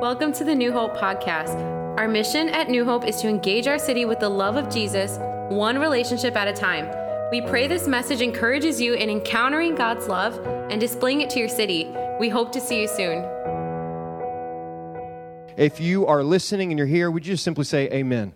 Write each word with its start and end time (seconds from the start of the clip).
Welcome 0.00 0.32
to 0.34 0.44
the 0.44 0.54
New 0.54 0.70
Hope 0.70 0.96
podcast. 0.96 1.58
Our 1.98 2.06
mission 2.06 2.48
at 2.50 2.68
New 2.68 2.84
Hope 2.84 3.04
is 3.04 3.20
to 3.20 3.28
engage 3.28 3.66
our 3.66 3.80
city 3.80 4.04
with 4.04 4.20
the 4.20 4.28
love 4.28 4.54
of 4.54 4.72
Jesus, 4.72 5.18
one 5.48 5.76
relationship 5.76 6.36
at 6.36 6.46
a 6.46 6.52
time. 6.52 6.88
We 7.32 7.40
pray 7.40 7.66
this 7.66 7.88
message 7.88 8.20
encourages 8.20 8.80
you 8.80 8.94
in 8.94 9.10
encountering 9.10 9.74
God's 9.74 10.06
love 10.06 10.38
and 10.70 10.80
displaying 10.80 11.22
it 11.22 11.30
to 11.30 11.40
your 11.40 11.48
city. 11.48 11.92
We 12.20 12.28
hope 12.28 12.52
to 12.52 12.60
see 12.60 12.80
you 12.80 12.86
soon. 12.86 13.24
If 15.56 15.80
you 15.80 16.06
are 16.06 16.22
listening 16.22 16.70
and 16.70 16.78
you're 16.78 16.86
here, 16.86 17.10
would 17.10 17.26
you 17.26 17.32
just 17.32 17.42
simply 17.42 17.64
say 17.64 17.90
amen? 17.90 18.34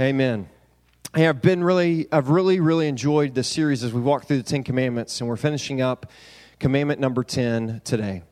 Amen. 0.00 0.48
Hey, 1.14 1.28
I've 1.28 1.42
been 1.42 1.62
really, 1.62 2.08
I've 2.10 2.30
really, 2.30 2.60
really 2.60 2.88
enjoyed 2.88 3.34
this 3.34 3.48
series 3.48 3.84
as 3.84 3.92
we 3.92 4.00
walk 4.00 4.24
through 4.24 4.38
the 4.38 4.42
Ten 4.42 4.64
Commandments, 4.64 5.20
and 5.20 5.28
we're 5.28 5.36
finishing 5.36 5.82
up 5.82 6.10
commandment 6.58 6.98
number 6.98 7.22
10 7.22 7.82
today. 7.84 8.22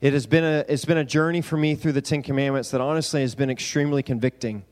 It 0.00 0.12
has 0.12 0.26
been 0.26 0.44
a, 0.44 0.64
it's 0.68 0.84
been 0.84 0.98
a 0.98 1.04
journey 1.04 1.40
for 1.40 1.56
me 1.56 1.74
through 1.74 1.90
the 1.90 2.00
Ten 2.00 2.22
Commandments 2.22 2.70
that 2.70 2.80
honestly 2.80 3.22
has 3.22 3.34
been 3.34 3.50
extremely 3.50 4.04
convicting. 4.04 4.62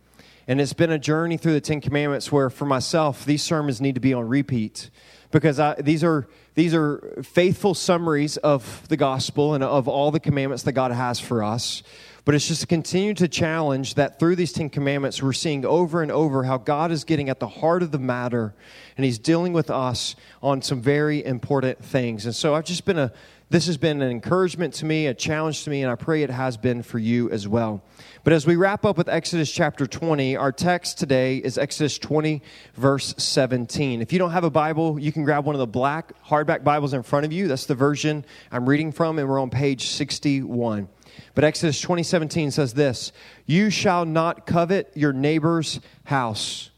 And 0.47 0.61
it's 0.61 0.73
been 0.73 0.93
a 0.93 1.01
journey 1.01 1.37
through 1.37 1.55
the 1.55 1.61
Ten 1.61 1.81
Commandments 1.81 2.31
where, 2.31 2.49
for 2.49 2.65
myself, 2.65 3.25
these 3.25 3.43
sermons 3.43 3.81
need 3.81 3.97
to 3.97 4.01
be 4.01 4.15
on 4.15 4.29
repeat 4.29 4.89
because 5.33 5.59
I, 5.59 5.75
these, 5.81 6.05
are, 6.05 6.29
these 6.55 6.73
are 6.75 7.21
faithful 7.25 7.75
summaries 7.75 8.37
of 8.37 8.87
the 8.89 8.97
gospel 8.97 9.55
and 9.55 9.65
of 9.65 9.89
all 9.89 10.13
the 10.13 10.21
commandments 10.21 10.63
that 10.63 10.73
God 10.73 10.93
has 10.93 11.19
for 11.19 11.43
us. 11.43 11.83
But 12.25 12.37
it's 12.37 12.47
just 12.47 12.61
to 12.61 12.67
continue 12.67 13.15
to 13.15 13.27
challenge 13.27 13.95
that 13.95 14.21
through 14.21 14.37
these 14.37 14.53
Ten 14.53 14.71
Commandments, 14.71 15.21
we're 15.21 15.33
seeing 15.33 15.65
over 15.65 16.03
and 16.03 16.13
over 16.13 16.45
how 16.45 16.59
God 16.59 16.93
is 16.93 17.03
getting 17.03 17.29
at 17.29 17.41
the 17.41 17.49
heart 17.49 17.83
of 17.83 17.91
the 17.91 17.99
matter 17.99 18.55
and 18.97 19.05
He's 19.05 19.19
dealing 19.19 19.53
with 19.53 19.71
us 19.71 20.15
on 20.43 20.63
some 20.63 20.81
very 20.81 21.25
important 21.25 21.85
things. 21.85 22.27
And 22.27 22.35
so 22.35 22.55
I've 22.55 22.65
just 22.65 22.85
been 22.85 22.99
a 22.99 23.13
this 23.49 23.67
has 23.69 23.77
been 23.77 24.03
an 24.03 24.11
encouragement 24.11 24.75
to 24.75 24.85
me, 24.85 25.07
a 25.07 25.15
challenge 25.15 25.63
to 25.65 25.71
me, 25.71 25.83
and 25.83 25.91
I 25.91 25.95
pray 25.95 26.25
it 26.25 26.31
has 26.31 26.57
been 26.57 26.83
for 26.83 26.99
you 26.99 27.31
as 27.31 27.47
well. 27.47 27.81
But 28.25 28.33
as 28.33 28.45
we 28.45 28.57
wrap 28.57 28.85
up 28.85 28.99
with 28.99 29.09
Exodus 29.09 29.53
chapter 29.53 29.87
20, 29.87 30.37
our 30.37 30.51
text 30.51 30.99
today 30.99 31.37
is 31.37 31.57
Exodus 31.57 31.97
20, 31.97 32.43
verse 32.75 33.15
17. 33.19 34.03
If 34.03 34.13
you 34.13 34.19
don't 34.19 34.33
have 34.33 34.43
a 34.43 34.51
Bible, 34.51 34.99
you 34.99 35.13
can 35.13 35.23
grab 35.23 35.45
one 35.45 35.55
of 35.55 35.61
the 35.61 35.67
black 35.67 36.13
hardback 36.25 36.65
Bibles 36.65 36.93
in 36.93 37.05
front 37.05 37.25
of 37.25 37.33
you. 37.33 37.47
That's 37.47 37.67
the 37.67 37.77
version 37.77 38.25
I'm 38.51 38.69
reading 38.69 38.91
from, 38.91 39.17
and 39.21 39.29
we're 39.29 39.41
on 39.41 39.51
page 39.51 39.87
61. 39.91 40.89
But 41.37 41.45
Exodus 41.45 41.81
20:17 41.81 42.51
says 42.51 42.75
this, 42.75 43.13
"You 43.47 43.71
shall 43.71 44.05
not 44.05 44.47
covet 44.47 44.91
your 44.95 45.13
neighbor's 45.13 45.79
house. 46.05 46.71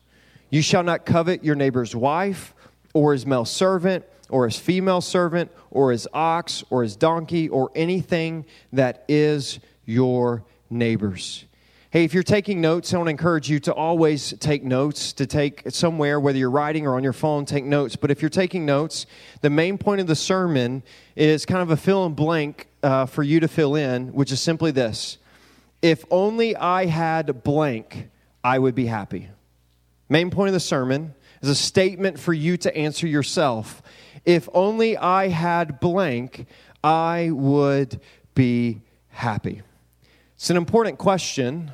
You 0.51 0.61
shall 0.61 0.83
not 0.83 1.07
covet 1.07 1.43
your 1.43 1.55
neighbor's 1.55 1.97
wife 1.97 2.55
or 2.93 3.15
his 3.15 3.25
male 3.25 3.47
servant 3.47 4.05
or 4.29 4.47
his 4.47 4.59
female 4.59 5.01
servant 5.01 5.51
or 5.71 5.93
his 5.93 6.07
ox 6.13 6.65
or 6.71 6.83
his 6.83 6.97
donkey 6.97 7.49
or 7.49 7.71
anything 7.75 8.45
that 8.73 9.05
is 9.09 9.61
your 9.85 10.45
neighbor's. 10.71 11.45
Hey, 11.91 12.05
if 12.05 12.13
you're 12.13 12.23
taking 12.23 12.61
notes, 12.61 12.93
I 12.93 12.99
want 12.99 13.07
to 13.07 13.13
encourage 13.13 13.49
you 13.49 13.61
to 13.61 13.73
always 13.73 14.35
take 14.41 14.63
notes, 14.63 15.15
to 15.15 15.27
take 15.27 15.63
somewhere, 15.71 16.21
whether 16.21 16.37
you're 16.37 16.51
writing 16.51 16.87
or 16.87 16.97
on 16.97 17.03
your 17.03 17.15
phone, 17.15 17.47
take 17.47 17.65
notes. 17.65 17.97
But 17.97 18.11
if 18.11 18.21
you're 18.21 18.29
taking 18.29 18.67
notes, 18.67 19.07
the 19.41 19.49
main 19.49 19.79
point 19.79 20.03
of 20.03 20.07
the 20.07 20.15
sermon 20.15 20.83
is 21.17 21.47
kind 21.47 21.63
of 21.63 21.71
a 21.71 21.79
fill 21.79 22.05
in 22.05 22.13
blank 22.13 22.69
uh, 22.83 23.07
for 23.07 23.23
you 23.23 23.41
to 23.41 23.49
fill 23.49 23.75
in, 23.75 24.13
which 24.13 24.31
is 24.33 24.41
simply 24.41 24.71
this 24.71 25.17
If 25.81 26.05
only 26.11 26.55
I 26.55 26.85
had 26.85 27.43
blank, 27.43 28.11
I 28.45 28.59
would 28.59 28.75
be 28.75 28.85
happy. 28.85 29.31
Main 30.11 30.31
point 30.31 30.49
of 30.49 30.55
the 30.55 30.61
sermon 30.61 31.15
is 31.41 31.49
a 31.49 31.55
statement 31.55 32.21
for 32.21 32.35
you 32.35 32.59
to 32.59 32.77
answer 32.77 33.07
yourself. 33.07 33.83
If 34.25 34.49
only 34.53 34.97
I 34.97 35.29
had 35.29 35.81
blank, 35.81 36.47
I 36.83 37.31
would 37.33 38.01
be 38.35 38.81
happy. 39.09 39.63
It's 40.37 40.51
an 40.51 40.57
important 40.57 40.99
question. 40.99 41.73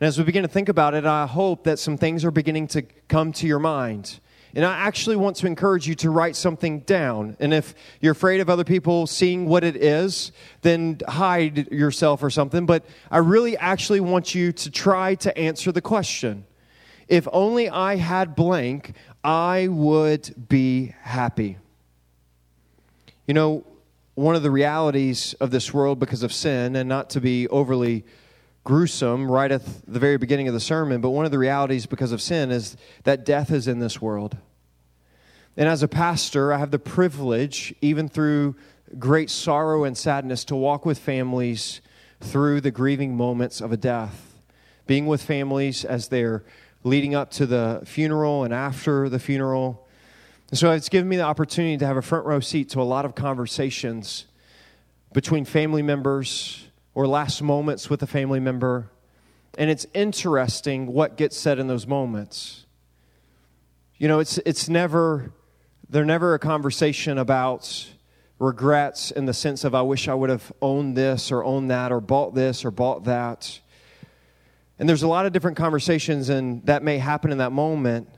And 0.00 0.06
as 0.06 0.18
we 0.18 0.24
begin 0.24 0.42
to 0.42 0.48
think 0.48 0.68
about 0.68 0.94
it, 0.94 1.04
I 1.04 1.26
hope 1.26 1.64
that 1.64 1.78
some 1.78 1.96
things 1.96 2.24
are 2.24 2.30
beginning 2.30 2.68
to 2.68 2.82
come 3.08 3.32
to 3.32 3.46
your 3.46 3.58
mind. 3.58 4.20
And 4.54 4.64
I 4.64 4.78
actually 4.78 5.16
want 5.16 5.36
to 5.36 5.46
encourage 5.46 5.86
you 5.86 5.94
to 5.96 6.10
write 6.10 6.34
something 6.34 6.80
down. 6.80 7.36
And 7.38 7.52
if 7.52 7.74
you're 8.00 8.12
afraid 8.12 8.40
of 8.40 8.48
other 8.48 8.64
people 8.64 9.06
seeing 9.06 9.46
what 9.46 9.62
it 9.62 9.76
is, 9.76 10.32
then 10.62 10.98
hide 11.06 11.70
yourself 11.70 12.22
or 12.22 12.30
something. 12.30 12.64
But 12.64 12.84
I 13.10 13.18
really 13.18 13.56
actually 13.56 14.00
want 14.00 14.34
you 14.34 14.52
to 14.52 14.70
try 14.70 15.14
to 15.16 15.36
answer 15.36 15.70
the 15.70 15.82
question. 15.82 16.44
If 17.08 17.26
only 17.32 17.68
I 17.68 17.96
had 17.96 18.36
blank, 18.36 18.92
I 19.24 19.68
would 19.68 20.48
be 20.48 20.94
happy. 21.02 21.56
You 23.26 23.34
know, 23.34 23.64
one 24.14 24.34
of 24.34 24.42
the 24.42 24.50
realities 24.50 25.34
of 25.34 25.50
this 25.50 25.72
world 25.72 25.98
because 25.98 26.22
of 26.22 26.32
sin, 26.32 26.76
and 26.76 26.88
not 26.88 27.10
to 27.10 27.20
be 27.20 27.48
overly 27.48 28.04
gruesome 28.64 29.30
right 29.30 29.50
at 29.50 29.62
the 29.86 29.98
very 29.98 30.18
beginning 30.18 30.48
of 30.48 30.54
the 30.54 30.60
sermon, 30.60 31.00
but 31.00 31.10
one 31.10 31.24
of 31.24 31.30
the 31.30 31.38
realities 31.38 31.86
because 31.86 32.12
of 32.12 32.20
sin 32.20 32.50
is 32.50 32.76
that 33.04 33.24
death 33.24 33.50
is 33.50 33.66
in 33.66 33.78
this 33.78 34.02
world. 34.02 34.36
And 35.56 35.68
as 35.68 35.82
a 35.82 35.88
pastor, 35.88 36.52
I 36.52 36.58
have 36.58 36.70
the 36.70 36.78
privilege, 36.78 37.74
even 37.80 38.08
through 38.08 38.56
great 38.98 39.30
sorrow 39.30 39.84
and 39.84 39.96
sadness, 39.96 40.44
to 40.46 40.56
walk 40.56 40.84
with 40.84 40.98
families 40.98 41.80
through 42.20 42.60
the 42.60 42.70
grieving 42.70 43.16
moments 43.16 43.60
of 43.60 43.72
a 43.72 43.76
death. 43.76 44.34
Being 44.86 45.06
with 45.06 45.22
families 45.22 45.84
as 45.84 46.08
they're 46.08 46.44
leading 46.84 47.14
up 47.14 47.30
to 47.32 47.46
the 47.46 47.82
funeral 47.84 48.44
and 48.44 48.54
after 48.54 49.08
the 49.08 49.18
funeral. 49.18 49.86
And 50.50 50.58
so 50.58 50.70
it's 50.72 50.88
given 50.88 51.08
me 51.08 51.16
the 51.16 51.22
opportunity 51.22 51.76
to 51.78 51.86
have 51.86 51.96
a 51.96 52.02
front 52.02 52.24
row 52.24 52.40
seat 52.40 52.70
to 52.70 52.80
a 52.80 52.84
lot 52.84 53.04
of 53.04 53.14
conversations 53.14 54.26
between 55.12 55.44
family 55.44 55.82
members 55.82 56.66
or 56.94 57.06
last 57.06 57.42
moments 57.42 57.90
with 57.90 58.02
a 58.02 58.06
family 58.06 58.40
member. 58.40 58.90
And 59.56 59.70
it's 59.70 59.86
interesting 59.94 60.86
what 60.86 61.16
gets 61.16 61.36
said 61.36 61.58
in 61.58 61.66
those 61.66 61.86
moments. 61.86 62.66
You 63.96 64.08
know, 64.08 64.20
it's, 64.20 64.38
it's 64.38 64.68
never, 64.68 65.32
they're 65.88 66.04
never 66.04 66.34
a 66.34 66.38
conversation 66.38 67.18
about 67.18 67.88
regrets 68.38 69.10
in 69.10 69.26
the 69.26 69.34
sense 69.34 69.64
of, 69.64 69.74
I 69.74 69.82
wish 69.82 70.08
I 70.08 70.14
would 70.14 70.30
have 70.30 70.52
owned 70.62 70.96
this 70.96 71.32
or 71.32 71.44
owned 71.44 71.70
that 71.70 71.90
or 71.90 72.00
bought 72.00 72.34
this 72.34 72.64
or 72.64 72.70
bought 72.70 73.04
that. 73.04 73.60
And 74.78 74.88
there's 74.88 75.02
a 75.02 75.08
lot 75.08 75.26
of 75.26 75.32
different 75.32 75.56
conversations, 75.56 76.28
and 76.28 76.64
that 76.66 76.82
may 76.82 76.98
happen 76.98 77.32
in 77.32 77.38
that 77.38 77.52
moment. 77.52 78.08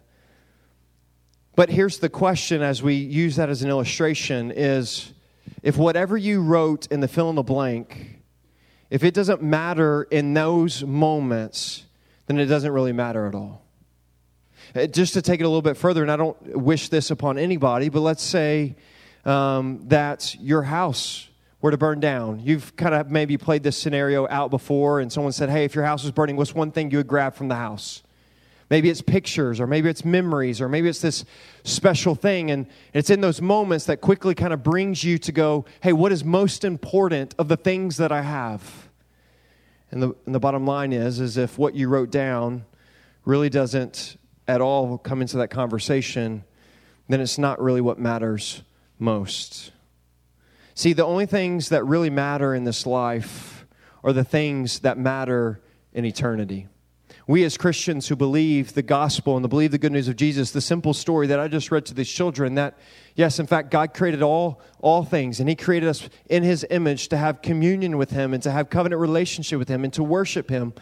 But 1.56 1.70
here's 1.70 1.98
the 1.98 2.08
question 2.08 2.62
as 2.62 2.82
we 2.82 2.94
use 2.94 3.36
that 3.36 3.48
as 3.48 3.62
an 3.62 3.70
illustration 3.70 4.50
is 4.50 5.12
if 5.62 5.76
whatever 5.76 6.16
you 6.16 6.42
wrote 6.42 6.86
in 6.88 7.00
the 7.00 7.08
fill 7.08 7.30
in 7.30 7.36
the 7.36 7.42
blank, 7.42 8.20
if 8.90 9.04
it 9.04 9.14
doesn't 9.14 9.42
matter 9.42 10.02
in 10.04 10.34
those 10.34 10.84
moments, 10.84 11.84
then 12.26 12.38
it 12.38 12.46
doesn't 12.46 12.72
really 12.72 12.92
matter 12.92 13.26
at 13.26 13.34
all. 13.34 13.64
Uh, 14.74 14.86
just 14.86 15.14
to 15.14 15.22
take 15.22 15.40
it 15.40 15.44
a 15.44 15.48
little 15.48 15.62
bit 15.62 15.76
further, 15.76 16.02
and 16.02 16.12
I 16.12 16.16
don't 16.16 16.40
wish 16.56 16.90
this 16.90 17.10
upon 17.10 17.38
anybody, 17.38 17.88
but 17.88 18.00
let's 18.00 18.22
say 18.22 18.76
um, 19.24 19.88
that 19.88 20.36
your 20.38 20.62
house 20.62 21.29
were 21.60 21.70
to 21.70 21.76
burn 21.76 22.00
down. 22.00 22.40
You've 22.40 22.74
kind 22.76 22.94
of 22.94 23.10
maybe 23.10 23.36
played 23.36 23.62
this 23.62 23.76
scenario 23.76 24.26
out 24.28 24.50
before, 24.50 25.00
and 25.00 25.12
someone 25.12 25.32
said, 25.32 25.50
Hey, 25.50 25.64
if 25.64 25.74
your 25.74 25.84
house 25.84 26.02
was 26.02 26.12
burning, 26.12 26.36
what's 26.36 26.54
one 26.54 26.72
thing 26.72 26.90
you 26.90 26.98
would 26.98 27.06
grab 27.06 27.34
from 27.34 27.48
the 27.48 27.56
house? 27.56 28.02
Maybe 28.70 28.88
it's 28.88 29.02
pictures, 29.02 29.58
or 29.58 29.66
maybe 29.66 29.88
it's 29.88 30.04
memories, 30.04 30.60
or 30.60 30.68
maybe 30.68 30.88
it's 30.88 31.00
this 31.00 31.24
special 31.64 32.14
thing. 32.14 32.50
And 32.52 32.66
it's 32.94 33.10
in 33.10 33.20
those 33.20 33.42
moments 33.42 33.86
that 33.86 34.00
quickly 34.00 34.34
kind 34.34 34.52
of 34.52 34.62
brings 34.62 35.02
you 35.02 35.18
to 35.18 35.32
go, 35.32 35.64
Hey, 35.82 35.92
what 35.92 36.12
is 36.12 36.24
most 36.24 36.64
important 36.64 37.34
of 37.38 37.48
the 37.48 37.56
things 37.56 37.98
that 37.98 38.12
I 38.12 38.22
have? 38.22 38.88
And 39.90 40.02
the, 40.02 40.14
and 40.24 40.34
the 40.34 40.40
bottom 40.40 40.66
line 40.66 40.92
is, 40.92 41.20
is 41.20 41.36
if 41.36 41.58
what 41.58 41.74
you 41.74 41.88
wrote 41.88 42.10
down 42.10 42.64
really 43.24 43.50
doesn't 43.50 44.16
at 44.46 44.60
all 44.60 44.98
come 44.98 45.20
into 45.20 45.36
that 45.38 45.48
conversation, 45.48 46.44
then 47.08 47.20
it's 47.20 47.38
not 47.38 47.60
really 47.60 47.80
what 47.80 47.98
matters 47.98 48.62
most. 48.98 49.72
See, 50.80 50.94
the 50.94 51.04
only 51.04 51.26
things 51.26 51.68
that 51.68 51.84
really 51.84 52.08
matter 52.08 52.54
in 52.54 52.64
this 52.64 52.86
life 52.86 53.66
are 54.02 54.14
the 54.14 54.24
things 54.24 54.78
that 54.78 54.96
matter 54.96 55.60
in 55.92 56.06
eternity. 56.06 56.68
We, 57.26 57.44
as 57.44 57.58
Christians 57.58 58.08
who 58.08 58.16
believe 58.16 58.72
the 58.72 58.80
gospel 58.80 59.36
and 59.36 59.46
believe 59.46 59.72
the 59.72 59.78
good 59.78 59.92
news 59.92 60.08
of 60.08 60.16
Jesus, 60.16 60.52
the 60.52 60.62
simple 60.62 60.94
story 60.94 61.26
that 61.26 61.38
I 61.38 61.48
just 61.48 61.70
read 61.70 61.84
to 61.84 61.92
these 61.92 62.10
children 62.10 62.54
that, 62.54 62.78
yes, 63.14 63.38
in 63.38 63.46
fact, 63.46 63.70
God 63.70 63.92
created 63.92 64.22
all, 64.22 64.62
all 64.78 65.04
things, 65.04 65.38
and 65.38 65.50
He 65.50 65.54
created 65.54 65.86
us 65.86 66.08
in 66.30 66.44
His 66.44 66.64
image 66.70 67.08
to 67.08 67.18
have 67.18 67.42
communion 67.42 67.98
with 67.98 68.12
Him 68.12 68.32
and 68.32 68.42
to 68.42 68.50
have 68.50 68.70
covenant 68.70 69.02
relationship 69.02 69.58
with 69.58 69.68
Him 69.68 69.84
and 69.84 69.92
to 69.92 70.02
worship 70.02 70.48
Him. 70.48 70.72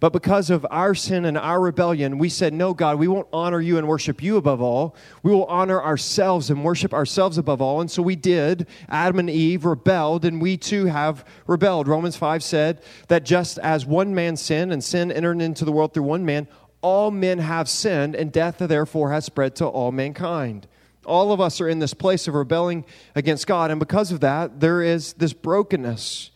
But 0.00 0.14
because 0.14 0.48
of 0.48 0.66
our 0.70 0.94
sin 0.94 1.26
and 1.26 1.36
our 1.36 1.60
rebellion, 1.60 2.16
we 2.16 2.30
said, 2.30 2.54
No, 2.54 2.72
God, 2.72 2.98
we 2.98 3.06
won't 3.06 3.28
honor 3.34 3.60
you 3.60 3.76
and 3.76 3.86
worship 3.86 4.22
you 4.22 4.38
above 4.38 4.62
all. 4.62 4.96
We 5.22 5.30
will 5.30 5.44
honor 5.44 5.80
ourselves 5.80 6.48
and 6.48 6.64
worship 6.64 6.94
ourselves 6.94 7.36
above 7.36 7.60
all. 7.60 7.82
And 7.82 7.90
so 7.90 8.02
we 8.02 8.16
did. 8.16 8.66
Adam 8.88 9.18
and 9.18 9.28
Eve 9.28 9.66
rebelled, 9.66 10.24
and 10.24 10.40
we 10.40 10.56
too 10.56 10.86
have 10.86 11.24
rebelled. 11.46 11.86
Romans 11.86 12.16
5 12.16 12.42
said 12.42 12.82
that 13.08 13.24
just 13.24 13.58
as 13.58 13.84
one 13.84 14.14
man 14.14 14.38
sinned 14.38 14.72
and 14.72 14.82
sin 14.82 15.12
entered 15.12 15.42
into 15.42 15.66
the 15.66 15.72
world 15.72 15.92
through 15.92 16.04
one 16.04 16.24
man, 16.24 16.48
all 16.80 17.10
men 17.10 17.38
have 17.38 17.68
sinned, 17.68 18.14
and 18.14 18.32
death 18.32 18.56
therefore 18.58 19.12
has 19.12 19.26
spread 19.26 19.54
to 19.56 19.66
all 19.66 19.92
mankind. 19.92 20.66
All 21.04 21.30
of 21.30 21.42
us 21.42 21.60
are 21.60 21.68
in 21.68 21.78
this 21.78 21.92
place 21.92 22.26
of 22.26 22.34
rebelling 22.34 22.86
against 23.14 23.46
God, 23.46 23.70
and 23.70 23.78
because 23.78 24.12
of 24.12 24.20
that, 24.20 24.60
there 24.60 24.80
is 24.80 25.12
this 25.14 25.34
brokenness. 25.34 26.30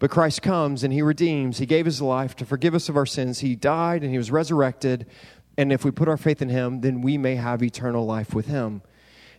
But 0.00 0.10
Christ 0.10 0.40
comes 0.42 0.82
and 0.82 0.92
he 0.92 1.02
redeems. 1.02 1.58
He 1.58 1.66
gave 1.66 1.84
his 1.84 2.02
life 2.02 2.34
to 2.36 2.46
forgive 2.46 2.74
us 2.74 2.88
of 2.88 2.96
our 2.96 3.06
sins. 3.06 3.40
He 3.40 3.54
died 3.54 4.02
and 4.02 4.10
he 4.10 4.18
was 4.18 4.30
resurrected. 4.30 5.06
And 5.56 5.72
if 5.72 5.84
we 5.84 5.90
put 5.90 6.08
our 6.08 6.16
faith 6.16 6.40
in 6.42 6.48
him, 6.48 6.80
then 6.80 7.02
we 7.02 7.18
may 7.18 7.36
have 7.36 7.62
eternal 7.62 8.06
life 8.06 8.34
with 8.34 8.46
him. 8.46 8.82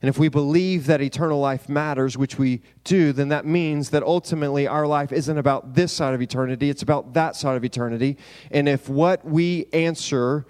And 0.04 0.10
if 0.10 0.20
we 0.20 0.30
believe 0.30 0.86
that 0.86 1.02
eternal 1.02 1.40
life 1.40 1.68
matters, 1.68 2.16
which 2.16 2.38
we 2.38 2.62
do, 2.84 3.12
then 3.12 3.30
that 3.30 3.46
means 3.46 3.90
that 3.90 4.04
ultimately 4.04 4.68
our 4.68 4.86
life 4.86 5.12
isn't 5.12 5.38
about 5.38 5.74
this 5.74 5.92
side 5.92 6.14
of 6.14 6.22
eternity, 6.22 6.70
it's 6.70 6.82
about 6.82 7.14
that 7.14 7.36
side 7.36 7.58
of 7.58 7.66
eternity. 7.66 8.18
And 8.52 8.70
if 8.70 8.88
what 8.88 9.26
we 9.26 9.66
answer, 9.74 10.46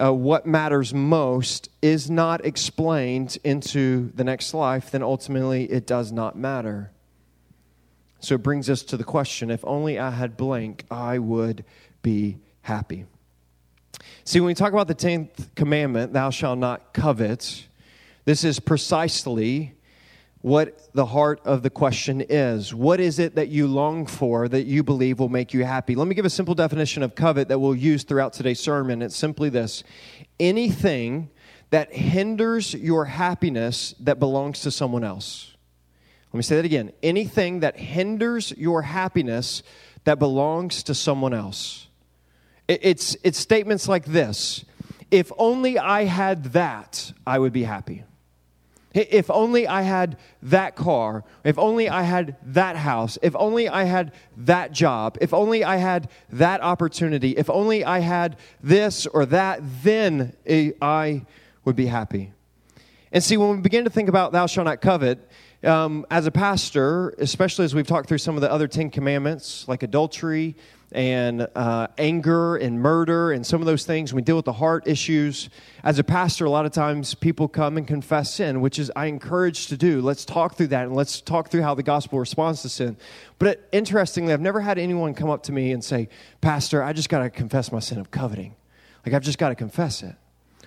uh, 0.00 0.12
what 0.12 0.46
matters 0.46 0.92
most, 0.92 1.68
is 1.82 2.10
not 2.10 2.44
explained 2.44 3.38
into 3.42 4.12
the 4.14 4.24
next 4.24 4.54
life, 4.54 4.90
then 4.90 5.02
ultimately 5.02 5.64
it 5.64 5.86
does 5.86 6.12
not 6.12 6.36
matter. 6.36 6.92
So 8.22 8.36
it 8.36 8.42
brings 8.42 8.70
us 8.70 8.82
to 8.84 8.96
the 8.96 9.04
question 9.04 9.50
if 9.50 9.64
only 9.64 9.98
I 9.98 10.10
had 10.10 10.36
blank, 10.36 10.84
I 10.90 11.18
would 11.18 11.64
be 12.02 12.38
happy. 12.62 13.04
See, 14.24 14.38
when 14.40 14.46
we 14.46 14.54
talk 14.54 14.72
about 14.72 14.86
the 14.86 14.94
10th 14.94 15.54
commandment, 15.56 16.12
thou 16.12 16.30
shalt 16.30 16.58
not 16.58 16.94
covet, 16.94 17.66
this 18.24 18.44
is 18.44 18.60
precisely 18.60 19.74
what 20.40 20.92
the 20.92 21.06
heart 21.06 21.40
of 21.44 21.64
the 21.64 21.70
question 21.70 22.20
is. 22.20 22.72
What 22.72 23.00
is 23.00 23.18
it 23.18 23.34
that 23.34 23.48
you 23.48 23.66
long 23.66 24.06
for 24.06 24.48
that 24.48 24.64
you 24.66 24.84
believe 24.84 25.18
will 25.18 25.28
make 25.28 25.52
you 25.52 25.64
happy? 25.64 25.96
Let 25.96 26.06
me 26.06 26.14
give 26.14 26.24
a 26.24 26.30
simple 26.30 26.54
definition 26.54 27.02
of 27.02 27.16
covet 27.16 27.48
that 27.48 27.58
we'll 27.58 27.74
use 27.74 28.04
throughout 28.04 28.32
today's 28.32 28.60
sermon. 28.60 29.02
It's 29.02 29.16
simply 29.16 29.48
this 29.48 29.82
anything 30.38 31.30
that 31.70 31.92
hinders 31.92 32.74
your 32.74 33.06
happiness 33.06 33.94
that 34.00 34.20
belongs 34.20 34.60
to 34.60 34.70
someone 34.70 35.02
else. 35.02 35.51
Let 36.32 36.38
me 36.38 36.42
say 36.42 36.56
that 36.56 36.64
again. 36.64 36.92
Anything 37.02 37.60
that 37.60 37.76
hinders 37.76 38.52
your 38.56 38.82
happiness 38.82 39.62
that 40.04 40.18
belongs 40.18 40.82
to 40.84 40.94
someone 40.94 41.34
else. 41.34 41.88
It's, 42.68 43.16
it's 43.22 43.38
statements 43.38 43.88
like 43.88 44.06
this 44.06 44.64
If 45.10 45.30
only 45.36 45.78
I 45.78 46.04
had 46.04 46.44
that, 46.52 47.12
I 47.26 47.38
would 47.38 47.52
be 47.52 47.64
happy. 47.64 48.04
If 48.94 49.30
only 49.30 49.66
I 49.66 49.82
had 49.82 50.18
that 50.42 50.76
car, 50.76 51.24
if 51.44 51.58
only 51.58 51.88
I 51.88 52.02
had 52.02 52.36
that 52.44 52.76
house, 52.76 53.16
if 53.22 53.34
only 53.36 53.66
I 53.66 53.84
had 53.84 54.12
that 54.36 54.72
job, 54.72 55.16
if 55.20 55.32
only 55.32 55.64
I 55.64 55.76
had 55.76 56.10
that 56.30 56.60
opportunity, 56.60 57.30
if 57.30 57.48
only 57.48 57.84
I 57.84 58.00
had 58.00 58.36
this 58.62 59.06
or 59.06 59.24
that, 59.26 59.60
then 59.82 60.34
I 60.82 61.24
would 61.64 61.76
be 61.76 61.86
happy. 61.86 62.32
And 63.12 63.24
see, 63.24 63.38
when 63.38 63.50
we 63.50 63.62
begin 63.62 63.84
to 63.84 63.90
think 63.90 64.10
about 64.10 64.32
thou 64.32 64.46
shalt 64.46 64.66
not 64.66 64.82
covet, 64.82 65.26
um, 65.64 66.06
as 66.10 66.26
a 66.26 66.30
pastor, 66.30 67.10
especially 67.18 67.64
as 67.64 67.74
we've 67.74 67.86
talked 67.86 68.08
through 68.08 68.18
some 68.18 68.34
of 68.34 68.40
the 68.40 68.50
other 68.50 68.66
Ten 68.66 68.90
Commandments, 68.90 69.66
like 69.68 69.82
adultery 69.82 70.56
and 70.94 71.48
uh, 71.54 71.88
anger 71.96 72.56
and 72.56 72.80
murder 72.80 73.32
and 73.32 73.46
some 73.46 73.60
of 73.60 73.66
those 73.66 73.84
things, 73.84 74.12
we 74.12 74.22
deal 74.22 74.36
with 74.36 74.44
the 74.44 74.52
heart 74.52 74.86
issues. 74.86 75.48
As 75.82 75.98
a 75.98 76.04
pastor, 76.04 76.44
a 76.44 76.50
lot 76.50 76.66
of 76.66 76.72
times 76.72 77.14
people 77.14 77.48
come 77.48 77.76
and 77.76 77.86
confess 77.86 78.34
sin, 78.34 78.60
which 78.60 78.78
is 78.78 78.92
I 78.94 79.06
encourage 79.06 79.68
to 79.68 79.76
do. 79.76 80.02
Let's 80.02 80.24
talk 80.24 80.56
through 80.56 80.68
that 80.68 80.86
and 80.86 80.94
let's 80.94 81.20
talk 81.20 81.48
through 81.48 81.62
how 81.62 81.74
the 81.74 81.82
gospel 81.82 82.18
responds 82.18 82.62
to 82.62 82.68
sin. 82.68 82.96
But 83.38 83.48
it, 83.48 83.68
interestingly, 83.72 84.32
I've 84.32 84.40
never 84.40 84.60
had 84.60 84.78
anyone 84.78 85.14
come 85.14 85.30
up 85.30 85.44
to 85.44 85.52
me 85.52 85.72
and 85.72 85.82
say, 85.82 86.08
Pastor, 86.40 86.82
I 86.82 86.92
just 86.92 87.08
got 87.08 87.20
to 87.20 87.30
confess 87.30 87.72
my 87.72 87.80
sin 87.80 87.98
of 87.98 88.10
coveting. 88.10 88.54
Like, 89.06 89.14
I've 89.14 89.22
just 89.22 89.38
got 89.38 89.48
to 89.48 89.54
confess 89.54 90.02
it. 90.02 90.14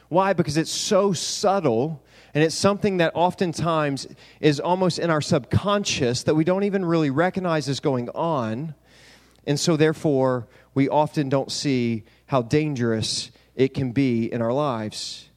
Why? 0.09 0.33
Because 0.33 0.57
it's 0.57 0.71
so 0.71 1.13
subtle 1.13 2.03
and 2.35 2.43
it's 2.43 2.53
something 2.53 2.97
that 2.97 3.13
oftentimes 3.15 4.07
is 4.41 4.59
almost 4.59 4.99
in 4.99 5.09
our 5.09 5.21
subconscious 5.21 6.23
that 6.23 6.35
we 6.35 6.43
don't 6.43 6.65
even 6.65 6.83
really 6.83 7.09
recognize 7.09 7.69
is 7.69 7.79
going 7.79 8.09
on. 8.09 8.75
And 9.47 9.57
so, 9.57 9.77
therefore, 9.77 10.45
we 10.73 10.89
often 10.89 11.29
don't 11.29 11.49
see 11.49 12.03
how 12.25 12.41
dangerous 12.41 13.31
it 13.55 13.73
can 13.73 13.93
be 13.93 14.25
in 14.25 14.41
our 14.41 14.51
lives. 14.51 15.29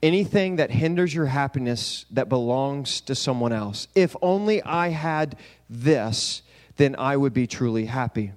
Anything 0.00 0.56
that 0.56 0.70
hinders 0.70 1.12
your 1.12 1.26
happiness 1.26 2.06
that 2.12 2.28
belongs 2.28 3.00
to 3.02 3.16
someone 3.16 3.52
else. 3.52 3.88
If 3.96 4.14
only 4.22 4.62
I 4.62 4.90
had 4.90 5.36
this, 5.68 6.42
then 6.76 6.94
I 6.98 7.16
would 7.16 7.34
be 7.34 7.48
truly 7.48 7.86
happy. 7.86 8.30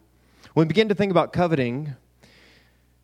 When 0.55 0.65
we 0.65 0.69
begin 0.69 0.89
to 0.89 0.95
think 0.95 1.11
about 1.11 1.33
coveting, 1.33 1.95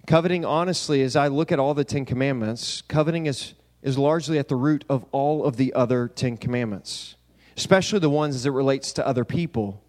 coveting, 0.08 0.44
honestly, 0.44 1.04
as 1.04 1.16
I 1.16 1.28
look 1.28 1.52
at 1.52 1.60
all 1.60 1.76
the 1.76 1.84
Ten 1.84 2.04
Commandments, 2.04 2.82
coveting 2.82 3.28
is 3.28 3.54
is 3.82 3.98
largely 3.98 4.38
at 4.38 4.48
the 4.48 4.56
root 4.56 4.86
of 4.90 5.06
all 5.12 5.46
of 5.46 5.58
the 5.58 5.74
other 5.74 6.08
Ten 6.08 6.38
Commandments, 6.38 7.16
especially 7.58 8.00
the 8.00 8.10
ones 8.10 8.36
as 8.36 8.46
it 8.46 8.52
relates 8.52 8.94
to 8.94 9.06
other 9.06 9.26
people. 9.26 9.82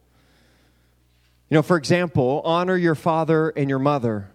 You 1.50 1.56
know, 1.56 1.62
for 1.62 1.77
example, 1.77 2.41
honor 2.44 2.77
your 2.77 2.94
father 2.94 3.50
and 3.50 3.69
your 3.69 3.79
mother. 3.79 4.31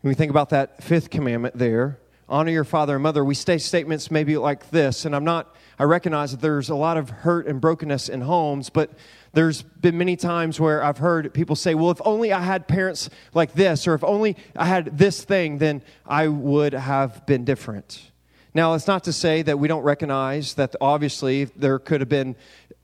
When 0.00 0.10
we 0.10 0.14
think 0.14 0.30
about 0.30 0.50
that 0.50 0.82
fifth 0.82 1.10
commandment 1.10 1.58
there, 1.58 1.98
honor 2.28 2.52
your 2.52 2.64
father 2.64 2.94
and 2.94 3.02
mother, 3.02 3.24
we 3.24 3.34
say 3.34 3.58
statements 3.58 4.10
maybe 4.10 4.36
like 4.36 4.70
this, 4.70 5.04
and 5.04 5.16
I'm 5.16 5.24
not, 5.24 5.54
I 5.78 5.84
recognize 5.84 6.30
that 6.30 6.40
there's 6.40 6.68
a 6.68 6.76
lot 6.76 6.96
of 6.96 7.10
hurt 7.10 7.48
and 7.48 7.60
brokenness 7.60 8.08
in 8.08 8.20
homes, 8.20 8.70
but 8.70 8.92
there's 9.32 9.62
been 9.62 9.98
many 9.98 10.14
times 10.14 10.60
where 10.60 10.82
I've 10.84 10.98
heard 10.98 11.34
people 11.34 11.56
say, 11.56 11.74
well, 11.74 11.90
if 11.90 12.00
only 12.04 12.32
I 12.32 12.40
had 12.40 12.68
parents 12.68 13.10
like 13.34 13.52
this, 13.54 13.88
or 13.88 13.94
if 13.94 14.04
only 14.04 14.36
I 14.54 14.66
had 14.66 14.96
this 14.96 15.24
thing, 15.24 15.58
then 15.58 15.82
I 16.06 16.28
would 16.28 16.72
have 16.72 17.26
been 17.26 17.44
different. 17.44 18.12
Now, 18.56 18.72
it's 18.72 18.86
not 18.86 19.04
to 19.04 19.12
say 19.12 19.42
that 19.42 19.58
we 19.58 19.68
don't 19.68 19.82
recognize 19.82 20.54
that 20.54 20.74
obviously 20.80 21.44
there 21.44 21.78
could 21.78 22.00
have 22.00 22.08
been 22.08 22.36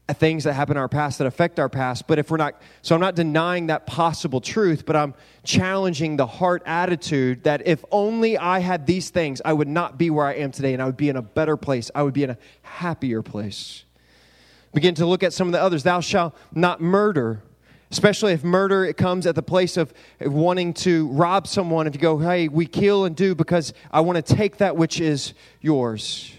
things 0.07 0.45
that 0.45 0.53
happen 0.53 0.77
in 0.77 0.81
our 0.83 0.87
past 0.87 1.17
that 1.17 1.27
affect 1.27 1.59
our 1.59 1.71
past, 1.71 2.07
but 2.07 2.19
if 2.19 2.31
we're 2.31 2.37
not, 2.37 2.61
so 2.83 2.95
I'm 2.95 3.01
not 3.01 3.15
denying 3.15 3.69
that 3.69 3.87
possible 3.87 4.43
truth, 4.43 4.85
but 4.85 4.97
I'm 4.97 5.15
challenging 5.45 6.19
the 6.19 6.27
heart 6.27 6.63
attitude 6.67 7.45
that 7.45 7.67
if 7.67 7.83
only 7.91 8.37
I 8.37 8.59
had 8.59 8.87
these 8.87 9.09
things, 9.09 9.41
I 9.47 9.55
would 9.55 9.67
not 9.67 9.97
be 9.97 10.11
where 10.11 10.27
I 10.27 10.35
am 10.35 10.53
today 10.53 10.75
and 10.75 10.83
I 10.83 10.85
would 10.85 10.99
be 10.99 11.09
in 11.09 11.17
a 11.17 11.23
better 11.23 11.57
place. 11.57 11.91
I 11.95 12.03
would 12.03 12.13
be 12.13 12.25
in 12.25 12.29
a 12.29 12.39
happier 12.61 13.23
place. 13.23 13.85
Begin 14.75 14.95
to 14.97 15.07
look 15.07 15.23
at 15.23 15.33
some 15.33 15.49
of 15.49 15.53
the 15.53 15.63
others. 15.63 15.85
Thou 15.85 16.01
shalt 16.01 16.37
not 16.55 16.83
murder 16.83 17.43
especially 17.93 18.33
if 18.33 18.43
murder 18.43 18.87
it 18.87 18.97
comes 18.97 19.27
at 19.27 19.35
the 19.35 19.43
place 19.43 19.77
of 19.77 19.93
wanting 20.21 20.73
to 20.73 21.09
rob 21.09 21.47
someone 21.47 21.87
if 21.87 21.95
you 21.95 22.01
go 22.01 22.19
hey 22.19 22.49
we 22.49 22.65
kill 22.65 23.05
and 23.05 23.15
do 23.15 23.35
because 23.35 23.75
i 23.91 24.01
want 24.01 24.17
to 24.17 24.35
take 24.35 24.57
that 24.57 24.77
which 24.77 24.99
is 25.01 25.35
yours. 25.61 26.33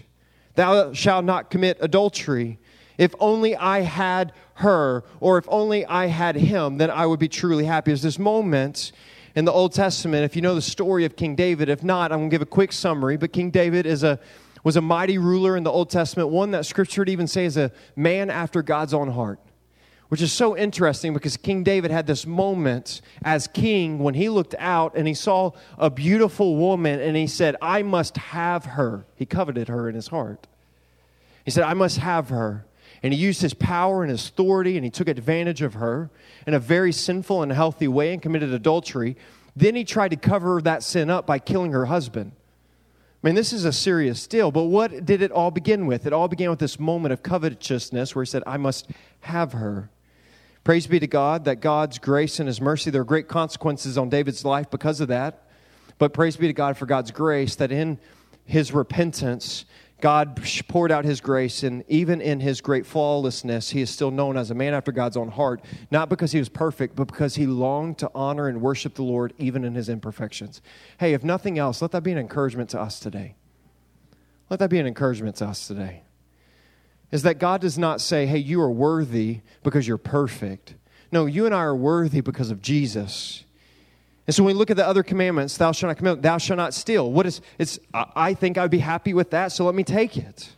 Thou 0.56 0.92
shalt 0.92 1.24
not 1.24 1.50
commit 1.50 1.78
adultery. 1.80 2.58
If 2.98 3.14
only 3.20 3.54
i 3.56 3.80
had 3.80 4.32
her 4.54 5.04
or 5.20 5.38
if 5.38 5.46
only 5.48 5.86
i 5.86 6.06
had 6.06 6.34
him 6.36 6.78
then 6.78 6.90
i 6.90 7.06
would 7.06 7.20
be 7.20 7.28
truly 7.28 7.64
happy. 7.64 7.92
Is 7.92 8.02
this 8.02 8.18
moment 8.18 8.90
in 9.36 9.44
the 9.44 9.52
old 9.52 9.72
testament 9.72 10.24
if 10.24 10.36
you 10.36 10.42
know 10.42 10.56
the 10.56 10.62
story 10.62 11.04
of 11.04 11.14
king 11.14 11.36
david. 11.36 11.68
If 11.68 11.84
not 11.84 12.10
i'm 12.10 12.18
going 12.18 12.30
to 12.30 12.34
give 12.34 12.42
a 12.42 12.46
quick 12.46 12.72
summary 12.72 13.16
but 13.16 13.32
king 13.32 13.50
david 13.50 13.86
is 13.86 14.02
a 14.02 14.18
was 14.64 14.76
a 14.76 14.80
mighty 14.80 15.18
ruler 15.18 15.56
in 15.56 15.62
the 15.62 15.70
old 15.70 15.88
testament 15.88 16.30
one 16.30 16.50
that 16.50 16.66
scripture 16.66 17.02
would 17.02 17.08
even 17.08 17.28
say 17.28 17.44
is 17.44 17.56
a 17.56 17.70
man 17.94 18.28
after 18.28 18.60
god's 18.60 18.92
own 18.92 19.10
heart 19.10 19.38
which 20.14 20.22
is 20.22 20.32
so 20.32 20.56
interesting 20.56 21.12
because 21.12 21.36
King 21.36 21.64
David 21.64 21.90
had 21.90 22.06
this 22.06 22.24
moment 22.24 23.00
as 23.24 23.48
king 23.48 23.98
when 23.98 24.14
he 24.14 24.28
looked 24.28 24.54
out 24.60 24.94
and 24.94 25.08
he 25.08 25.14
saw 25.14 25.50
a 25.76 25.90
beautiful 25.90 26.54
woman 26.54 27.00
and 27.00 27.16
he 27.16 27.26
said, 27.26 27.56
I 27.60 27.82
must 27.82 28.16
have 28.18 28.64
her. 28.64 29.06
He 29.16 29.26
coveted 29.26 29.66
her 29.66 29.88
in 29.88 29.96
his 29.96 30.06
heart. 30.06 30.46
He 31.44 31.50
said, 31.50 31.64
I 31.64 31.74
must 31.74 31.98
have 31.98 32.28
her. 32.28 32.64
And 33.02 33.12
he 33.12 33.18
used 33.18 33.42
his 33.42 33.54
power 33.54 34.04
and 34.04 34.10
his 34.12 34.28
authority 34.28 34.76
and 34.76 34.84
he 34.84 34.90
took 34.92 35.08
advantage 35.08 35.62
of 35.62 35.74
her 35.74 36.10
in 36.46 36.54
a 36.54 36.60
very 36.60 36.92
sinful 36.92 37.42
and 37.42 37.50
healthy 37.50 37.88
way 37.88 38.12
and 38.12 38.22
committed 38.22 38.52
adultery. 38.52 39.16
Then 39.56 39.74
he 39.74 39.82
tried 39.82 40.12
to 40.12 40.16
cover 40.16 40.62
that 40.62 40.84
sin 40.84 41.10
up 41.10 41.26
by 41.26 41.40
killing 41.40 41.72
her 41.72 41.86
husband. 41.86 42.30
I 43.24 43.26
mean, 43.26 43.34
this 43.34 43.52
is 43.52 43.64
a 43.64 43.72
serious 43.72 44.28
deal, 44.28 44.52
but 44.52 44.66
what 44.66 45.04
did 45.04 45.22
it 45.22 45.32
all 45.32 45.50
begin 45.50 45.86
with? 45.88 46.06
It 46.06 46.12
all 46.12 46.28
began 46.28 46.50
with 46.50 46.60
this 46.60 46.78
moment 46.78 47.12
of 47.12 47.24
covetousness 47.24 48.14
where 48.14 48.22
he 48.22 48.30
said, 48.30 48.44
I 48.46 48.58
must 48.58 48.88
have 49.22 49.54
her. 49.54 49.90
Praise 50.64 50.86
be 50.86 50.98
to 50.98 51.06
God 51.06 51.44
that 51.44 51.60
God's 51.60 51.98
grace 51.98 52.40
and 52.40 52.48
His 52.48 52.60
mercy, 52.60 52.90
there 52.90 53.02
are 53.02 53.04
great 53.04 53.28
consequences 53.28 53.98
on 53.98 54.08
David's 54.08 54.44
life 54.44 54.70
because 54.70 55.00
of 55.00 55.08
that. 55.08 55.44
But 55.98 56.12
praise 56.12 56.36
be 56.36 56.46
to 56.46 56.52
God 56.52 56.76
for 56.76 56.86
God's 56.86 57.10
grace 57.10 57.54
that 57.56 57.70
in 57.70 57.98
his 58.44 58.72
repentance, 58.72 59.64
God 60.00 60.42
poured 60.68 60.92
out 60.92 61.04
his 61.04 61.20
grace, 61.20 61.62
and 61.62 61.84
even 61.88 62.20
in 62.20 62.40
his 62.40 62.60
great 62.60 62.84
flawlessness, 62.84 63.70
he 63.70 63.80
is 63.80 63.90
still 63.90 64.10
known 64.10 64.36
as 64.36 64.50
a 64.50 64.54
man 64.54 64.74
after 64.74 64.92
God's 64.92 65.16
own 65.16 65.28
heart, 65.28 65.64
not 65.90 66.08
because 66.08 66.32
he 66.32 66.38
was 66.38 66.48
perfect, 66.48 66.94
but 66.94 67.06
because 67.06 67.36
he 67.36 67.46
longed 67.46 67.98
to 67.98 68.10
honor 68.14 68.48
and 68.48 68.60
worship 68.60 68.94
the 68.94 69.02
Lord 69.02 69.32
even 69.38 69.64
in 69.64 69.74
his 69.74 69.88
imperfections. 69.88 70.60
Hey, 70.98 71.14
if 71.14 71.24
nothing 71.24 71.58
else, 71.58 71.80
let 71.80 71.92
that 71.92 72.02
be 72.02 72.12
an 72.12 72.18
encouragement 72.18 72.70
to 72.70 72.80
us 72.80 73.00
today. 73.00 73.36
Let 74.50 74.58
that 74.58 74.68
be 74.68 74.78
an 74.78 74.86
encouragement 74.86 75.36
to 75.36 75.46
us 75.46 75.66
today 75.66 76.02
is 77.14 77.22
that 77.22 77.38
God 77.38 77.60
does 77.60 77.78
not 77.78 78.00
say, 78.00 78.26
hey, 78.26 78.38
you 78.38 78.60
are 78.60 78.70
worthy 78.72 79.42
because 79.62 79.86
you're 79.86 79.96
perfect. 79.96 80.74
No, 81.12 81.26
you 81.26 81.46
and 81.46 81.54
I 81.54 81.60
are 81.60 81.76
worthy 81.76 82.20
because 82.20 82.50
of 82.50 82.60
Jesus. 82.60 83.44
And 84.26 84.34
so 84.34 84.42
when 84.42 84.56
we 84.56 84.58
look 84.58 84.72
at 84.72 84.76
the 84.76 84.84
other 84.84 85.04
commandments, 85.04 85.56
thou 85.56 85.70
shalt 85.70 85.90
not 85.90 85.96
commit, 85.96 86.22
thou 86.22 86.38
shalt 86.38 86.56
not 86.56 86.74
steal. 86.74 87.12
What 87.12 87.24
is 87.24 87.40
it's 87.56 87.78
I 87.92 88.34
think 88.34 88.58
I'd 88.58 88.72
be 88.72 88.80
happy 88.80 89.14
with 89.14 89.30
that, 89.30 89.52
so 89.52 89.64
let 89.64 89.76
me 89.76 89.84
take 89.84 90.16
it. 90.16 90.50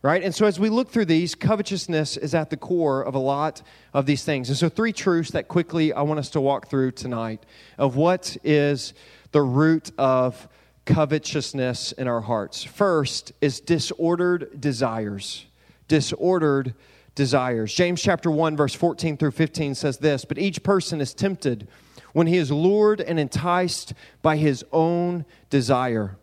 right? 0.00 0.22
And 0.22 0.32
so 0.32 0.46
as 0.46 0.60
we 0.60 0.68
look 0.68 0.90
through 0.90 1.06
these, 1.06 1.34
covetousness 1.34 2.16
is 2.18 2.36
at 2.36 2.50
the 2.50 2.56
core 2.56 3.02
of 3.02 3.16
a 3.16 3.18
lot 3.18 3.62
of 3.92 4.06
these 4.06 4.22
things. 4.22 4.48
And 4.48 4.56
so, 4.56 4.68
three 4.68 4.92
truths 4.92 5.32
that 5.32 5.48
quickly 5.48 5.92
I 5.92 6.02
want 6.02 6.20
us 6.20 6.30
to 6.30 6.40
walk 6.40 6.68
through 6.68 6.92
tonight 6.92 7.44
of 7.78 7.96
what 7.96 8.36
is 8.44 8.94
the 9.32 9.42
root 9.42 9.90
of 9.98 10.46
covetousness 10.84 11.92
in 11.92 12.08
our 12.08 12.20
hearts. 12.20 12.64
First 12.64 13.32
is 13.40 13.60
disordered 13.60 14.60
desires. 14.60 15.46
Disordered 15.88 16.74
desires. 17.14 17.72
James 17.74 18.02
chapter 18.02 18.30
1 18.30 18.56
verse 18.56 18.74
14 18.74 19.16
through 19.16 19.30
15 19.30 19.74
says 19.74 19.98
this, 19.98 20.24
but 20.24 20.38
each 20.38 20.62
person 20.62 21.00
is 21.00 21.14
tempted 21.14 21.68
when 22.12 22.26
he 22.26 22.36
is 22.36 22.50
lured 22.50 23.00
and 23.00 23.18
enticed 23.18 23.94
by 24.22 24.36
his 24.36 24.64
own 24.72 25.24
desire. 25.50 26.16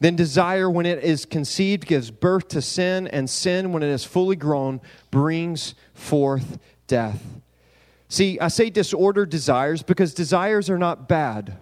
Then 0.00 0.16
desire, 0.16 0.68
when 0.68 0.84
it 0.84 1.04
is 1.04 1.24
conceived, 1.24 1.86
gives 1.86 2.10
birth 2.10 2.48
to 2.48 2.60
sin, 2.60 3.06
and 3.06 3.30
sin, 3.30 3.72
when 3.72 3.84
it 3.84 3.88
is 3.88 4.04
fully 4.04 4.34
grown, 4.34 4.80
brings 5.12 5.76
forth 5.94 6.58
death. 6.88 7.22
See, 8.08 8.38
I 8.40 8.48
say 8.48 8.68
disordered 8.68 9.30
desires 9.30 9.84
because 9.84 10.12
desires 10.12 10.68
are 10.68 10.78
not 10.78 11.08
bad. 11.08 11.56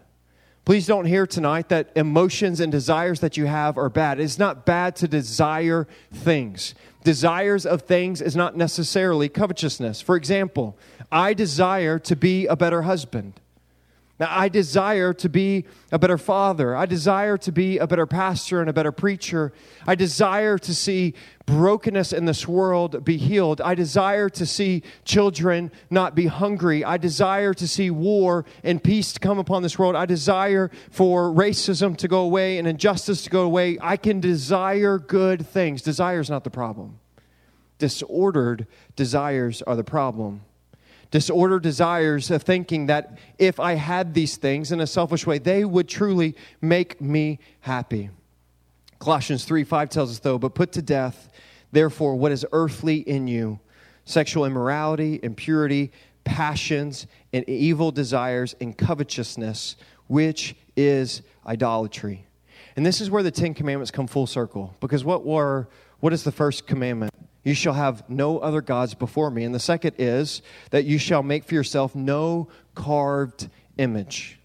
Please 0.65 0.87
don't 0.87 1.07
hear 1.07 1.27
tonight 1.27 1.69
that 1.71 1.91
emotions 1.97 2.61
and 2.61 2.71
desires 2.71 3.21
that 3.21 3.37
you 3.37 3.47
have 3.47 3.79
are 3.79 3.89
bad. 3.89 4.21
It's 4.21 4.39
not 4.39 4.67
bad 4.67 4.95
to 4.97 5.09
desire 5.09 5.89
things. 6.13 6.75
Desires 7.03 7.65
of 7.65 7.83
things 7.83 8.21
is 8.21 8.37
not 8.37 8.57
necessarily 8.57 9.29
covetousness. 9.29 10.01
For 10.03 10.17
example, 10.17 10.77
I 11.11 11.33
desire 11.35 11.99
to 12.01 12.15
be 12.15 12.47
a 12.47 12.57
better 12.57 12.83
husband. 12.83 13.41
Now, 14.21 14.29
I 14.29 14.51
desire 14.51 15.15
to 15.15 15.31
be 15.31 15.65
a 15.91 15.99
better 15.99 16.19
father. 16.19 16.77
I 16.77 16.85
desire 16.85 17.39
to 17.39 17.51
be 17.51 17.79
a 17.79 17.87
better 17.87 18.05
pastor 18.05 18.61
and 18.61 18.69
a 18.69 18.73
better 18.75 18.93
preacher. 18.93 19.51
I 19.87 19.95
desire 19.95 20.59
to 20.59 20.75
see 20.75 21.15
brokenness 21.47 22.13
in 22.13 22.27
this 22.27 22.47
world 22.47 23.03
be 23.03 23.17
healed. 23.17 23.63
I 23.63 23.75
desire 23.75 24.29
to 24.29 24.45
see 24.45 24.83
children 25.07 25.73
not 25.89 26.15
be 26.15 26.27
hungry. 26.27 26.85
I 26.85 26.99
desire 26.99 27.55
to 27.55 27.67
see 27.67 27.91
war 27.91 28.45
and 28.63 28.85
peace 28.85 29.17
come 29.17 29.39
upon 29.39 29.63
this 29.63 29.79
world. 29.79 29.97
I 29.97 30.05
desire 30.05 30.71
for 30.91 31.31
racism 31.33 31.97
to 31.97 32.07
go 32.07 32.21
away 32.21 32.59
and 32.59 32.69
injustice 32.69 33.23
to 33.23 33.31
go 33.31 33.41
away. 33.41 33.79
I 33.81 33.97
can 33.97 34.21
desire 34.21 34.99
good 34.99 35.47
things. 35.47 35.81
Desire 35.81 36.21
is 36.21 36.29
not 36.29 36.45
the 36.45 36.51
problem, 36.51 37.01
disordered 37.79 38.67
desires 38.97 39.63
are 39.63 39.77
the 39.77 39.83
problem 39.83 40.43
disordered 41.11 41.63
desires 41.63 42.31
of 42.31 42.43
thinking 42.43 42.87
that 42.87 43.19
if 43.39 43.59
I 43.59 43.75
had 43.75 44.15
these 44.15 44.37
things 44.37 44.73
in 44.73 44.81
a 44.81 44.87
selfish 44.87 45.27
way, 45.27 45.39
they 45.39 45.65
would 45.65 45.89
truly 45.89 46.37
make 46.61 47.01
me 47.01 47.39
happy. 47.61 48.11
Colossians 48.99 49.45
3 49.45 49.65
5 49.65 49.89
tells 49.89 50.11
us, 50.11 50.19
though, 50.19 50.39
but 50.39 50.55
put 50.55 50.73
to 50.73 50.83
death, 50.83 51.31
therefore, 51.73 52.17
what 52.17 52.33
is 52.33 52.47
earthly 52.53 52.99
in 52.99 53.27
you 53.27 53.59
sexual 54.05 54.45
immorality, 54.45 55.21
impurity, 55.23 55.93
passions, 56.25 57.07
and 57.33 57.49
evil 57.49 57.93
desires, 57.93 58.57
and 58.61 58.77
covetousness, 58.77 59.77
which 60.09 60.57
is 60.77 61.23
idolatry. 61.47 62.27
And 62.77 62.85
this 62.85 63.01
is 63.01 63.11
where 63.11 63.23
the 63.23 63.31
Ten 63.31 63.55
Commandments 63.55 63.91
come 63.91 64.07
full 64.07 64.27
circle. 64.27 64.75
Because 64.81 65.05
what 65.05 65.25
were 65.25 65.69
what 66.01 66.13
is 66.13 66.25
the 66.25 66.33
first 66.33 66.67
commandment? 66.67 67.13
You 67.43 67.55
shall 67.55 67.73
have 67.73 68.09
no 68.09 68.39
other 68.39 68.61
gods 68.61 68.95
before 68.95 69.31
me. 69.31 69.45
And 69.45 69.55
the 69.55 69.61
second 69.61 69.95
is 69.99 70.43
that 70.71 70.85
you 70.85 70.99
shall 70.99 71.23
make 71.23 71.45
for 71.45 71.55
yourself 71.55 71.95
no 71.95 72.49
carved 72.75 73.49
image. 73.79 74.39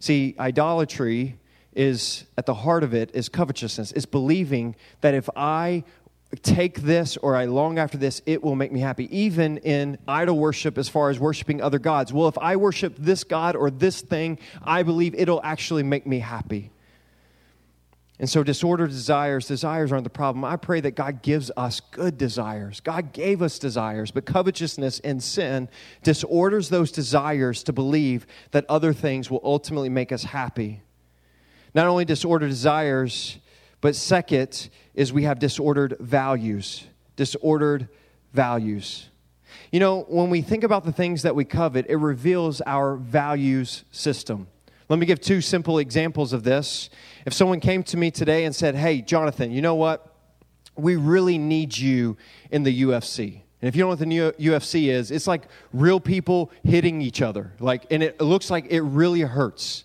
See, 0.00 0.34
idolatry 0.38 1.38
is 1.74 2.24
at 2.36 2.46
the 2.46 2.54
heart 2.54 2.82
of 2.84 2.94
it 2.94 3.10
is 3.14 3.28
covetousness, 3.28 3.92
is 3.92 4.06
believing 4.06 4.76
that 5.00 5.14
if 5.14 5.28
I 5.36 5.84
take 6.42 6.80
this 6.82 7.16
or 7.16 7.36
I 7.36 7.44
long 7.44 7.78
after 7.78 7.96
this, 7.96 8.20
it 8.26 8.42
will 8.42 8.56
make 8.56 8.72
me 8.72 8.80
happy. 8.80 9.16
Even 9.16 9.58
in 9.58 9.98
idol 10.08 10.38
worship, 10.38 10.78
as 10.78 10.88
far 10.88 11.10
as 11.10 11.20
worshiping 11.20 11.62
other 11.62 11.78
gods. 11.78 12.12
Well, 12.12 12.28
if 12.28 12.38
I 12.38 12.56
worship 12.56 12.96
this 12.98 13.24
God 13.24 13.54
or 13.56 13.70
this 13.70 14.00
thing, 14.00 14.38
I 14.62 14.82
believe 14.82 15.14
it'll 15.14 15.42
actually 15.42 15.84
make 15.84 16.06
me 16.06 16.18
happy. 16.18 16.70
And 18.20 18.30
so, 18.30 18.44
disordered 18.44 18.90
desires, 18.90 19.48
desires 19.48 19.90
aren't 19.90 20.04
the 20.04 20.10
problem. 20.10 20.44
I 20.44 20.54
pray 20.56 20.80
that 20.80 20.92
God 20.92 21.20
gives 21.22 21.50
us 21.56 21.80
good 21.80 22.16
desires. 22.16 22.80
God 22.80 23.12
gave 23.12 23.42
us 23.42 23.58
desires, 23.58 24.12
but 24.12 24.24
covetousness 24.24 25.00
and 25.00 25.20
sin 25.20 25.68
disorders 26.04 26.68
those 26.68 26.92
desires 26.92 27.64
to 27.64 27.72
believe 27.72 28.24
that 28.52 28.66
other 28.68 28.92
things 28.92 29.30
will 29.30 29.40
ultimately 29.42 29.88
make 29.88 30.12
us 30.12 30.22
happy. 30.22 30.80
Not 31.74 31.88
only 31.88 32.04
disordered 32.04 32.50
desires, 32.50 33.38
but 33.80 33.96
second 33.96 34.70
is 34.94 35.12
we 35.12 35.24
have 35.24 35.40
disordered 35.40 35.96
values. 35.98 36.84
Disordered 37.16 37.88
values. 38.32 39.08
You 39.72 39.80
know, 39.80 40.02
when 40.02 40.30
we 40.30 40.40
think 40.40 40.62
about 40.62 40.84
the 40.84 40.92
things 40.92 41.22
that 41.22 41.34
we 41.34 41.44
covet, 41.44 41.86
it 41.88 41.96
reveals 41.96 42.60
our 42.64 42.94
values 42.94 43.84
system. 43.90 44.46
Let 44.88 44.98
me 44.98 45.06
give 45.06 45.20
two 45.20 45.40
simple 45.40 45.78
examples 45.78 46.32
of 46.32 46.44
this. 46.44 46.90
If 47.24 47.32
someone 47.32 47.60
came 47.60 47.82
to 47.84 47.96
me 47.96 48.10
today 48.10 48.44
and 48.44 48.54
said, 48.54 48.74
Hey, 48.74 49.00
Jonathan, 49.00 49.50
you 49.50 49.62
know 49.62 49.74
what? 49.74 50.14
We 50.76 50.96
really 50.96 51.38
need 51.38 51.76
you 51.76 52.16
in 52.50 52.64
the 52.64 52.82
UFC. 52.82 53.40
And 53.62 53.68
if 53.68 53.76
you 53.76 53.80
don't 53.80 53.98
know 53.98 54.26
what 54.26 54.36
the 54.36 54.44
UFC 54.44 54.88
is, 54.88 55.10
it's 55.10 55.26
like 55.26 55.44
real 55.72 55.98
people 55.98 56.52
hitting 56.64 57.00
each 57.00 57.22
other. 57.22 57.54
Like, 57.60 57.86
and 57.90 58.02
it 58.02 58.20
looks 58.20 58.50
like 58.50 58.66
it 58.68 58.82
really 58.82 59.22
hurts, 59.22 59.84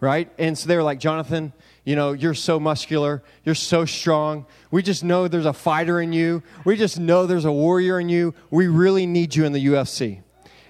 right? 0.00 0.32
And 0.38 0.56
so 0.56 0.66
they're 0.66 0.82
like, 0.82 0.98
Jonathan, 0.98 1.52
you 1.84 1.94
know, 1.94 2.12
you're 2.12 2.32
so 2.32 2.58
muscular, 2.58 3.22
you're 3.44 3.54
so 3.54 3.84
strong. 3.84 4.46
We 4.70 4.82
just 4.82 5.04
know 5.04 5.28
there's 5.28 5.44
a 5.44 5.52
fighter 5.52 6.00
in 6.00 6.14
you. 6.14 6.42
We 6.64 6.76
just 6.76 6.98
know 6.98 7.26
there's 7.26 7.44
a 7.44 7.52
warrior 7.52 8.00
in 8.00 8.08
you. 8.08 8.34
We 8.50 8.66
really 8.66 9.04
need 9.04 9.34
you 9.34 9.44
in 9.44 9.52
the 9.52 9.66
UFC. 9.66 10.22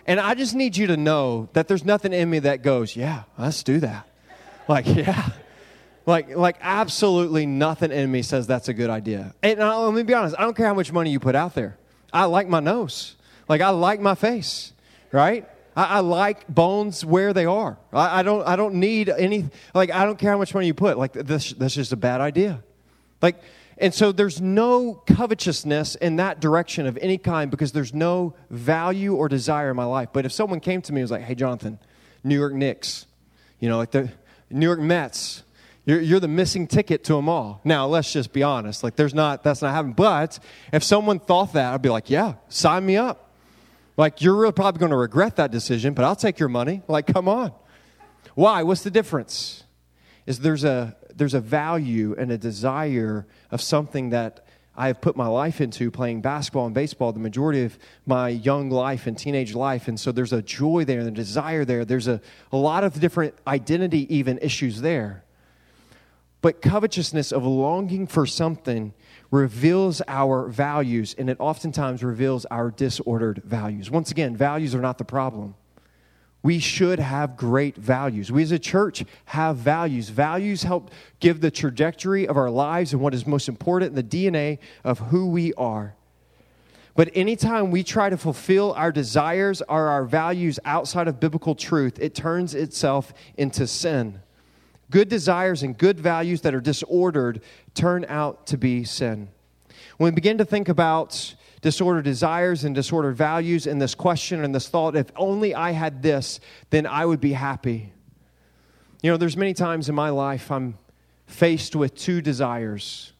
And 0.09 0.19
I 0.19 0.35
just 0.35 0.55
need 0.55 0.75
you 0.75 0.87
to 0.87 0.97
know 0.97 1.50
that 1.53 1.69
there's 1.69 1.85
nothing 1.85 2.15
in 2.15 2.31
me 2.31 2.38
that 2.38 2.62
goes, 2.62 2.97
yeah, 2.97 3.25
let's 3.37 3.62
do 3.62 3.79
that. 3.81 4.09
Like, 4.67 4.87
yeah. 4.97 5.29
Like, 6.07 6.35
like 6.35 6.57
absolutely 6.62 7.45
nothing 7.45 7.93
in 7.93 8.11
me 8.11 8.23
says 8.23 8.47
that's 8.47 8.69
a 8.69 8.75
good 8.75 8.88
idea. 8.88 9.35
And 9.43 9.61
uh, 9.61 9.83
let 9.83 9.93
me 9.93 10.03
be 10.03 10.15
honest, 10.15 10.35
I 10.38 10.43
don't 10.43 10.57
care 10.57 10.67
how 10.67 10.73
much 10.73 10.91
money 10.91 11.11
you 11.11 11.21
put 11.21 11.35
out 11.35 11.55
there. 11.55 11.77
I 12.11 12.25
like 12.25 12.49
my 12.49 12.61
nose. 12.61 13.17
Like, 13.50 13.61
I 13.61 13.69
like 13.69 14.00
my 14.00 14.15
face, 14.15 14.73
right? 15.12 15.47
I, 15.77 15.85
I 15.85 16.00
like 16.00 16.49
bones 16.49 17.05
where 17.05 17.35
they 17.35 17.45
are. 17.45 17.77
I, 17.93 18.21
I, 18.21 18.23
don't, 18.23 18.49
I 18.49 18.57
don't 18.57 18.77
need 18.77 19.11
any, 19.11 19.50
like, 19.75 19.91
I 19.91 20.07
don't 20.07 20.19
care 20.19 20.33
how 20.33 20.38
much 20.38 20.55
money 20.55 20.69
you 20.69 20.75
put. 20.75 20.97
Like, 20.97 21.12
this, 21.12 21.53
that's 21.53 21.75
just 21.75 21.93
a 21.93 21.97
bad 21.97 22.23
idea. 22.23 22.62
Like, 23.21 23.43
and 23.80 23.94
so 23.94 24.12
there's 24.12 24.40
no 24.40 24.94
covetousness 25.06 25.94
in 25.97 26.16
that 26.16 26.40
direction 26.40 26.87
of 26.87 26.99
any 26.99 27.18
kind 27.18 27.50
because 27.50 27.73
there's 27.73 27.94
no 27.94 28.35
value 28.50 29.14
or 29.14 29.28
desire 29.28 29.70
in 29.70 29.76
my 29.76 29.85
life. 29.85 30.08
But 30.12 30.26
if 30.26 30.32
someone 30.32 30.61
came 30.61 30.82
to 30.82 30.92
me 30.92 31.00
and 31.00 31.04
was 31.04 31.11
like, 31.11 31.23
hey, 31.23 31.35
Jonathan, 31.35 31.78
New 32.25 32.38
York 32.38 32.52
Knicks, 32.52 33.06
you 33.61 33.68
know, 33.68 33.76
like 33.76 33.90
the 33.90 34.11
New 34.50 34.66
York 34.66 34.80
Mets, 34.80 35.42
you're, 35.85 36.00
you're 36.00 36.20
the 36.20 36.28
missing 36.28 36.66
ticket 36.66 37.04
to 37.04 37.14
them 37.14 37.28
all. 37.28 37.61
Now, 37.64 37.87
let's 37.87 38.12
just 38.12 38.32
be 38.32 38.42
honest. 38.42 38.85
Like, 38.85 38.97
there's 38.97 39.14
not, 39.14 39.42
that's 39.42 39.62
not 39.62 39.73
happening. 39.73 39.94
But 39.94 40.38
if 40.73 40.85
someone 40.85 41.18
thought 41.18 41.54
that, 41.54 41.73
I'd 41.73 41.82
be 41.82 41.88
like, 41.88 42.11
yeah, 42.11 42.35
sign 42.49 42.85
me 42.85 42.97
up. 42.97 43.32
Like, 43.97 44.20
you're 44.23 44.37
really 44.37 44.52
probably 44.52 44.78
going 44.80 44.90
to 44.90 44.97
regret 44.97 45.37
that 45.37 45.50
decision, 45.50 45.94
but 45.94 46.04
I'll 46.04 46.14
take 46.14 46.38
your 46.38 46.50
money. 46.50 46.82
Like, 46.88 47.06
come 47.06 47.26
on. 47.26 47.52
Why? 48.35 48.62
What's 48.62 48.82
the 48.82 48.90
difference? 48.90 49.64
Is 50.26 50.40
there's 50.40 50.62
a, 50.62 50.97
there's 51.14 51.35
a 51.35 51.40
value 51.40 52.14
and 52.18 52.30
a 52.30 52.38
desire 52.38 53.26
of 53.50 53.61
something 53.61 54.11
that 54.11 54.47
I 54.76 54.87
have 54.87 55.00
put 55.00 55.17
my 55.17 55.26
life 55.26 55.61
into 55.61 55.90
playing 55.90 56.21
basketball 56.21 56.67
and 56.67 56.75
baseball 56.75 57.12
the 57.12 57.19
majority 57.19 57.64
of 57.64 57.76
my 58.07 58.28
young 58.28 58.71
life 58.71 59.09
and 59.09 59.19
teenage 59.19 59.55
life. 59.55 59.88
And 59.88 59.99
so 59.99 60.12
there's 60.12 60.33
a 60.33 60.40
joy 60.40 60.85
there 60.85 61.00
and 61.00 61.09
a 61.09 61.12
desire 61.12 61.64
there. 61.64 61.85
There's 61.85 62.07
a, 62.07 62.21
a 62.52 62.57
lot 62.57 62.85
of 62.85 63.00
different 63.00 63.35
identity, 63.47 64.12
even 64.14 64.38
issues 64.40 64.81
there. 64.81 65.25
But 66.40 66.62
covetousness 66.62 67.33
of 67.33 67.45
longing 67.45 68.07
for 68.07 68.25
something 68.25 68.95
reveals 69.33 70.00
our 70.07 70.47
values, 70.47 71.14
and 71.19 71.28
it 71.28 71.37
oftentimes 71.40 72.05
reveals 72.05 72.45
our 72.47 72.71
disordered 72.71 73.43
values. 73.45 73.90
Once 73.90 74.12
again, 74.12 74.37
values 74.37 74.75
are 74.76 74.81
not 74.81 74.99
the 74.99 75.05
problem 75.05 75.57
we 76.42 76.59
should 76.59 76.99
have 76.99 77.37
great 77.37 77.76
values. 77.76 78.30
We 78.30 78.42
as 78.42 78.52
a 78.52 78.59
church 78.59 79.04
have 79.26 79.57
values. 79.57 80.09
Values 80.09 80.62
help 80.62 80.90
give 81.21 81.40
the 81.40 81.50
trajectory 81.50 82.28
of 82.28 82.37
our 82.37 82.50
lives 82.50 82.92
and 82.92 83.02
what 83.02 83.12
is 83.12 83.26
most 83.26 83.49
important, 83.49 83.97
in 83.97 83.97
the 83.97 84.02
DNA 84.02 84.59
of 84.85 84.99
who 84.99 85.28
we 85.28 85.52
are. 85.54 85.95
But 86.95 87.11
anytime 87.14 87.71
we 87.71 87.85
try 87.85 88.11
to 88.11 88.16
fulfill 88.16 88.73
our 88.73 88.90
desires 88.90 89.62
or 89.62 89.88
our 89.88 90.04
values 90.04 90.59
outside 90.64 91.07
of 91.07 91.21
biblical 91.21 91.54
truth, 91.54 91.99
it 92.00 92.14
turns 92.14 92.54
itself 92.54 93.12
into 93.37 93.66
sin. 93.66 94.21
Good 94.90 95.09
desires 95.09 95.62
and 95.62 95.76
good 95.76 96.00
values 96.00 96.40
that 96.40 96.54
are 96.54 96.61
disordered 96.61 97.42
turn 97.75 98.04
out 98.09 98.47
to 98.49 98.57
be 98.57 98.85
sin. 98.85 99.28
When 99.99 100.12
we 100.12 100.14
begin 100.14 100.38
to 100.38 100.45
think 100.45 100.68
about 100.68 101.35
disordered 101.61 102.05
desires 102.05 102.65
and 102.65 102.75
disordered 102.75 103.17
values 103.17 103.67
and 103.67 103.81
this 103.81 103.95
question 103.95 104.45
and 104.45 104.55
this 104.55 104.69
thought 104.69 104.97
if 104.97 105.11
only 105.17 105.55
I 105.55 105.73
had 105.73 106.03
this, 106.03 106.41
then 106.71 106.87
I 106.87 107.05
would 107.05 107.21
be 107.21 107.33
happy. 107.33 107.93
You 109.03 109.11
know, 109.11 109.17
there's 109.17 109.37
many 109.37 109.55
times 109.55 109.88
in 109.88 109.95
my 109.95 110.11
life 110.11 110.50
I'm 110.50 110.77
faced 111.27 111.77
with 111.77 111.95
two 111.95 112.21
desires. 112.21 113.12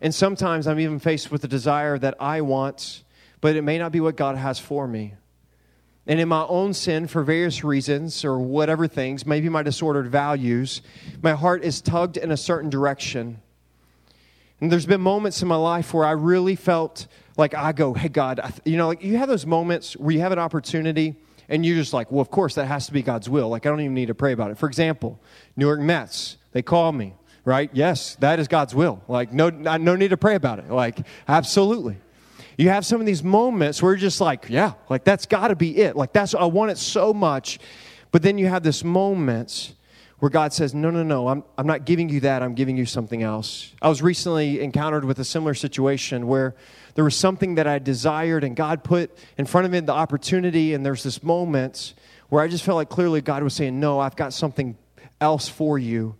And 0.00 0.14
sometimes 0.14 0.66
I'm 0.66 0.80
even 0.80 0.98
faced 0.98 1.30
with 1.30 1.44
a 1.44 1.48
desire 1.48 1.96
that 1.98 2.16
I 2.20 2.40
want, 2.40 3.04
but 3.40 3.56
it 3.56 3.62
may 3.62 3.78
not 3.78 3.92
be 3.92 4.00
what 4.00 4.16
God 4.16 4.36
has 4.36 4.58
for 4.58 4.88
me. 4.88 5.14
And 6.06 6.18
in 6.18 6.28
my 6.28 6.44
own 6.44 6.74
sin, 6.74 7.06
for 7.06 7.22
various 7.22 7.62
reasons 7.62 8.24
or 8.24 8.38
whatever 8.40 8.88
things, 8.88 9.24
maybe 9.24 9.48
my 9.48 9.62
disordered 9.62 10.08
values, 10.08 10.82
my 11.22 11.32
heart 11.32 11.62
is 11.62 11.80
tugged 11.80 12.16
in 12.16 12.32
a 12.32 12.36
certain 12.36 12.70
direction. 12.70 13.40
And 14.62 14.70
there's 14.70 14.86
been 14.86 15.00
moments 15.00 15.42
in 15.42 15.48
my 15.48 15.56
life 15.56 15.92
where 15.92 16.04
I 16.04 16.12
really 16.12 16.54
felt 16.54 17.08
like 17.36 17.52
I 17.52 17.72
go, 17.72 17.94
hey, 17.94 18.08
God, 18.08 18.40
you 18.64 18.76
know, 18.76 18.86
like 18.86 19.02
you 19.02 19.16
have 19.16 19.28
those 19.28 19.44
moments 19.44 19.94
where 19.96 20.12
you 20.12 20.20
have 20.20 20.30
an 20.30 20.38
opportunity 20.38 21.16
and 21.48 21.66
you're 21.66 21.74
just 21.74 21.92
like, 21.92 22.12
well, 22.12 22.20
of 22.20 22.30
course, 22.30 22.54
that 22.54 22.66
has 22.66 22.86
to 22.86 22.92
be 22.92 23.02
God's 23.02 23.28
will. 23.28 23.48
Like, 23.48 23.66
I 23.66 23.70
don't 23.70 23.80
even 23.80 23.92
need 23.92 24.06
to 24.06 24.14
pray 24.14 24.30
about 24.30 24.52
it. 24.52 24.58
For 24.58 24.68
example, 24.68 25.18
New 25.56 25.66
York 25.66 25.80
Mets, 25.80 26.36
they 26.52 26.62
call 26.62 26.92
me, 26.92 27.12
right? 27.44 27.70
Yes, 27.72 28.14
that 28.20 28.38
is 28.38 28.46
God's 28.46 28.72
will. 28.72 29.02
Like, 29.08 29.32
no, 29.32 29.50
no 29.50 29.96
need 29.96 30.10
to 30.10 30.16
pray 30.16 30.36
about 30.36 30.60
it. 30.60 30.70
Like, 30.70 31.08
absolutely. 31.26 31.96
You 32.56 32.68
have 32.68 32.86
some 32.86 33.00
of 33.00 33.06
these 33.06 33.24
moments 33.24 33.82
where 33.82 33.90
you're 33.90 33.98
just 33.98 34.20
like, 34.20 34.46
yeah, 34.48 34.74
like 34.88 35.02
that's 35.02 35.26
got 35.26 35.48
to 35.48 35.56
be 35.56 35.76
it. 35.78 35.96
Like, 35.96 36.12
that's, 36.12 36.36
I 36.36 36.44
want 36.44 36.70
it 36.70 36.78
so 36.78 37.12
much. 37.12 37.58
But 38.12 38.22
then 38.22 38.38
you 38.38 38.46
have 38.46 38.62
this 38.62 38.84
moments 38.84 39.72
where 40.22 40.30
God 40.30 40.52
says, 40.52 40.72
No, 40.72 40.90
no, 40.90 41.02
no, 41.02 41.26
I'm, 41.26 41.42
I'm 41.58 41.66
not 41.66 41.84
giving 41.84 42.08
you 42.08 42.20
that. 42.20 42.44
I'm 42.44 42.54
giving 42.54 42.76
you 42.76 42.86
something 42.86 43.24
else. 43.24 43.72
I 43.82 43.88
was 43.88 44.02
recently 44.02 44.60
encountered 44.60 45.04
with 45.04 45.18
a 45.18 45.24
similar 45.24 45.52
situation 45.52 46.28
where 46.28 46.54
there 46.94 47.02
was 47.02 47.16
something 47.16 47.56
that 47.56 47.66
I 47.66 47.80
desired, 47.80 48.44
and 48.44 48.54
God 48.54 48.84
put 48.84 49.10
in 49.36 49.46
front 49.46 49.64
of 49.64 49.72
me 49.72 49.80
the 49.80 49.90
opportunity, 49.90 50.74
and 50.74 50.86
there's 50.86 51.02
this 51.02 51.24
moment 51.24 51.94
where 52.28 52.40
I 52.40 52.46
just 52.46 52.62
felt 52.62 52.76
like 52.76 52.88
clearly 52.88 53.20
God 53.20 53.42
was 53.42 53.54
saying, 53.54 53.80
No, 53.80 53.98
I've 53.98 54.14
got 54.14 54.32
something 54.32 54.78
else 55.20 55.48
for 55.48 55.76
you. 55.76 56.14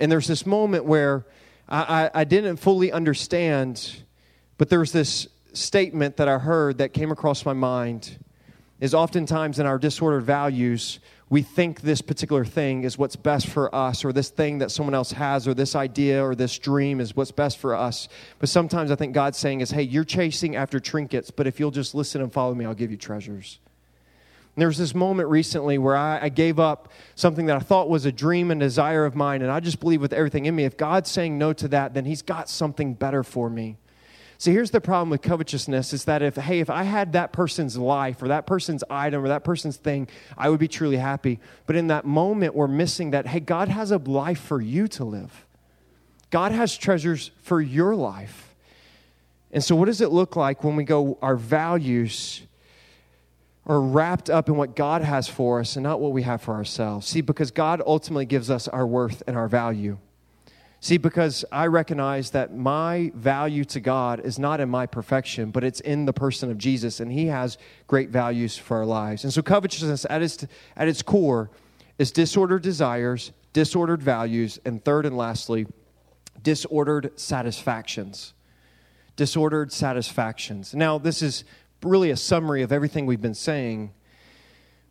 And 0.00 0.10
there's 0.10 0.26
this 0.26 0.44
moment 0.44 0.84
where 0.84 1.24
I, 1.68 2.06
I, 2.06 2.10
I 2.22 2.24
didn't 2.24 2.56
fully 2.56 2.90
understand, 2.90 4.02
but 4.56 4.68
there 4.68 4.80
was 4.80 4.90
this 4.90 5.28
statement 5.52 6.16
that 6.16 6.26
I 6.26 6.38
heard 6.38 6.78
that 6.78 6.92
came 6.92 7.12
across 7.12 7.44
my 7.44 7.52
mind 7.52 8.18
is 8.80 8.94
oftentimes 8.94 9.60
in 9.60 9.66
our 9.66 9.78
disordered 9.78 10.24
values, 10.24 10.98
we 11.30 11.42
think 11.42 11.82
this 11.82 12.00
particular 12.00 12.44
thing 12.44 12.84
is 12.84 12.96
what's 12.96 13.16
best 13.16 13.48
for 13.48 13.74
us, 13.74 14.04
or 14.04 14.12
this 14.12 14.30
thing 14.30 14.58
that 14.58 14.70
someone 14.70 14.94
else 14.94 15.12
has, 15.12 15.46
or 15.46 15.52
this 15.52 15.76
idea 15.76 16.24
or 16.24 16.34
this 16.34 16.58
dream 16.58 17.00
is 17.00 17.14
what's 17.14 17.32
best 17.32 17.58
for 17.58 17.74
us. 17.74 18.08
But 18.38 18.48
sometimes 18.48 18.90
I 18.90 18.94
think 18.94 19.12
God's 19.12 19.36
saying 19.36 19.60
is, 19.60 19.70
hey, 19.70 19.82
you're 19.82 20.04
chasing 20.04 20.56
after 20.56 20.80
trinkets, 20.80 21.30
but 21.30 21.46
if 21.46 21.60
you'll 21.60 21.70
just 21.70 21.94
listen 21.94 22.22
and 22.22 22.32
follow 22.32 22.54
me, 22.54 22.64
I'll 22.64 22.74
give 22.74 22.90
you 22.90 22.96
treasures. 22.96 23.58
And 24.56 24.60
there 24.62 24.68
was 24.68 24.78
this 24.78 24.94
moment 24.94 25.28
recently 25.28 25.76
where 25.76 25.96
I, 25.96 26.18
I 26.22 26.28
gave 26.30 26.58
up 26.58 26.90
something 27.14 27.46
that 27.46 27.56
I 27.56 27.60
thought 27.60 27.90
was 27.90 28.06
a 28.06 28.12
dream 28.12 28.50
and 28.50 28.58
desire 28.58 29.04
of 29.04 29.14
mine, 29.14 29.42
and 29.42 29.50
I 29.50 29.60
just 29.60 29.80
believe 29.80 30.00
with 30.00 30.14
everything 30.14 30.46
in 30.46 30.56
me, 30.56 30.64
if 30.64 30.76
God's 30.78 31.10
saying 31.10 31.36
no 31.36 31.52
to 31.52 31.68
that, 31.68 31.92
then 31.92 32.06
He's 32.06 32.22
got 32.22 32.48
something 32.48 32.94
better 32.94 33.22
for 33.22 33.50
me. 33.50 33.76
See, 34.40 34.52
here's 34.52 34.70
the 34.70 34.80
problem 34.80 35.10
with 35.10 35.20
covetousness 35.20 35.92
is 35.92 36.04
that 36.04 36.22
if, 36.22 36.36
hey, 36.36 36.60
if 36.60 36.70
I 36.70 36.84
had 36.84 37.14
that 37.14 37.32
person's 37.32 37.76
life 37.76 38.22
or 38.22 38.28
that 38.28 38.46
person's 38.46 38.84
item 38.88 39.24
or 39.24 39.28
that 39.28 39.42
person's 39.42 39.76
thing, 39.76 40.06
I 40.36 40.48
would 40.48 40.60
be 40.60 40.68
truly 40.68 40.96
happy. 40.96 41.40
But 41.66 41.74
in 41.74 41.88
that 41.88 42.04
moment, 42.04 42.54
we're 42.54 42.68
missing 42.68 43.10
that, 43.10 43.26
hey, 43.26 43.40
God 43.40 43.68
has 43.68 43.90
a 43.90 43.98
life 43.98 44.38
for 44.38 44.60
you 44.60 44.86
to 44.88 45.04
live. 45.04 45.44
God 46.30 46.52
has 46.52 46.76
treasures 46.76 47.32
for 47.42 47.60
your 47.60 47.96
life. 47.96 48.54
And 49.50 49.64
so, 49.64 49.74
what 49.74 49.86
does 49.86 50.00
it 50.00 50.10
look 50.10 50.36
like 50.36 50.62
when 50.62 50.76
we 50.76 50.84
go, 50.84 51.18
our 51.20 51.34
values 51.34 52.42
are 53.66 53.80
wrapped 53.80 54.30
up 54.30 54.48
in 54.48 54.56
what 54.56 54.76
God 54.76 55.02
has 55.02 55.26
for 55.26 55.58
us 55.58 55.74
and 55.74 55.82
not 55.82 56.00
what 56.00 56.12
we 56.12 56.22
have 56.22 56.42
for 56.42 56.54
ourselves? 56.54 57.08
See, 57.08 57.22
because 57.22 57.50
God 57.50 57.82
ultimately 57.84 58.26
gives 58.26 58.50
us 58.50 58.68
our 58.68 58.86
worth 58.86 59.22
and 59.26 59.36
our 59.36 59.48
value. 59.48 59.98
See, 60.80 60.96
because 60.96 61.44
I 61.50 61.66
recognize 61.66 62.30
that 62.30 62.54
my 62.54 63.10
value 63.14 63.64
to 63.64 63.80
God 63.80 64.20
is 64.20 64.38
not 64.38 64.60
in 64.60 64.68
my 64.68 64.86
perfection, 64.86 65.50
but 65.50 65.64
it's 65.64 65.80
in 65.80 66.04
the 66.04 66.12
person 66.12 66.50
of 66.50 66.58
Jesus, 66.58 67.00
and 67.00 67.10
He 67.10 67.26
has 67.26 67.58
great 67.88 68.10
values 68.10 68.56
for 68.56 68.76
our 68.76 68.86
lives. 68.86 69.24
And 69.24 69.32
so, 69.32 69.42
covetousness 69.42 70.06
at 70.08 70.22
its, 70.22 70.46
at 70.76 70.86
its 70.86 71.02
core 71.02 71.50
is 71.98 72.12
disordered 72.12 72.62
desires, 72.62 73.32
disordered 73.52 74.02
values, 74.02 74.60
and 74.64 74.84
third 74.84 75.04
and 75.04 75.16
lastly, 75.16 75.66
disordered 76.42 77.18
satisfactions. 77.18 78.34
Disordered 79.16 79.72
satisfactions. 79.72 80.74
Now, 80.74 80.96
this 80.98 81.22
is 81.22 81.42
really 81.82 82.12
a 82.12 82.16
summary 82.16 82.62
of 82.62 82.70
everything 82.70 83.04
we've 83.04 83.20
been 83.20 83.34
saying. 83.34 83.92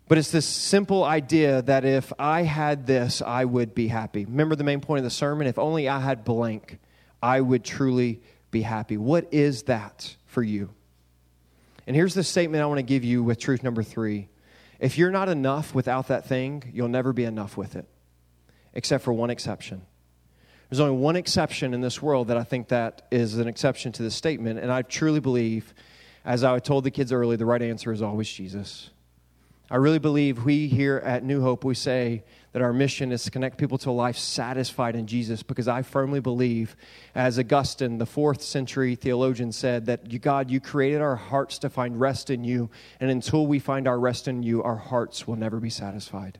But 0.08 0.16
it's 0.16 0.30
this 0.30 0.46
simple 0.46 1.04
idea 1.04 1.60
that 1.62 1.84
if 1.84 2.12
I 2.18 2.42
had 2.42 2.86
this, 2.86 3.20
I 3.20 3.44
would 3.44 3.74
be 3.74 3.88
happy. 3.88 4.24
Remember 4.24 4.56
the 4.56 4.64
main 4.64 4.80
point 4.80 4.98
of 4.98 5.04
the 5.04 5.10
sermon? 5.10 5.46
If 5.46 5.58
only 5.58 5.86
I 5.86 6.00
had 6.00 6.24
blank, 6.24 6.78
I 7.22 7.42
would 7.42 7.62
truly 7.62 8.22
be 8.50 8.62
happy. 8.62 8.96
What 8.96 9.28
is 9.32 9.64
that 9.64 10.16
for 10.24 10.42
you? 10.42 10.70
And 11.86 11.94
here's 11.94 12.14
the 12.14 12.24
statement 12.24 12.62
I 12.62 12.66
want 12.66 12.78
to 12.78 12.82
give 12.82 13.04
you 13.04 13.22
with 13.22 13.38
truth 13.38 13.62
number 13.62 13.82
three. 13.82 14.28
If 14.80 14.96
you're 14.96 15.10
not 15.10 15.28
enough 15.28 15.74
without 15.74 16.08
that 16.08 16.26
thing, 16.26 16.70
you'll 16.72 16.88
never 16.88 17.12
be 17.12 17.24
enough 17.24 17.56
with 17.56 17.76
it, 17.76 17.86
except 18.72 19.04
for 19.04 19.12
one 19.12 19.28
exception. 19.28 19.82
There's 20.70 20.80
only 20.80 20.96
one 20.96 21.16
exception 21.16 21.74
in 21.74 21.80
this 21.80 22.00
world 22.00 22.28
that 22.28 22.36
I 22.36 22.44
think 22.44 22.68
that 22.68 23.06
is 23.10 23.36
an 23.38 23.48
exception 23.48 23.92
to 23.92 24.02
this 24.02 24.14
statement, 24.14 24.58
and 24.58 24.70
I 24.70 24.82
truly 24.82 25.20
believe, 25.20 25.74
as 26.24 26.44
I 26.44 26.58
told 26.60 26.84
the 26.84 26.90
kids 26.90 27.12
earlier, 27.12 27.36
the 27.36 27.46
right 27.46 27.62
answer 27.62 27.92
is 27.92 28.02
always 28.02 28.28
Jesus. 28.28 28.90
I 29.70 29.76
really 29.76 29.98
believe 29.98 30.44
we 30.44 30.66
here 30.66 30.96
at 31.04 31.22
New 31.22 31.42
Hope, 31.42 31.62
we 31.62 31.74
say 31.74 32.24
that 32.52 32.62
our 32.62 32.72
mission 32.72 33.12
is 33.12 33.24
to 33.24 33.30
connect 33.30 33.58
people 33.58 33.76
to 33.78 33.90
a 33.90 33.92
life 33.92 34.16
satisfied 34.16 34.96
in 34.96 35.06
Jesus 35.06 35.42
because 35.42 35.68
I 35.68 35.82
firmly 35.82 36.20
believe, 36.20 36.74
as 37.14 37.38
Augustine, 37.38 37.98
the 37.98 38.06
fourth 38.06 38.40
century 38.40 38.94
theologian, 38.94 39.52
said, 39.52 39.84
that 39.84 40.10
you, 40.10 40.18
God, 40.18 40.50
you 40.50 40.58
created 40.58 41.02
our 41.02 41.16
hearts 41.16 41.58
to 41.58 41.68
find 41.68 42.00
rest 42.00 42.30
in 42.30 42.44
you, 42.44 42.70
and 42.98 43.10
until 43.10 43.46
we 43.46 43.58
find 43.58 43.86
our 43.86 44.00
rest 44.00 44.26
in 44.26 44.42
you, 44.42 44.62
our 44.62 44.76
hearts 44.76 45.26
will 45.26 45.36
never 45.36 45.60
be 45.60 45.70
satisfied. 45.70 46.38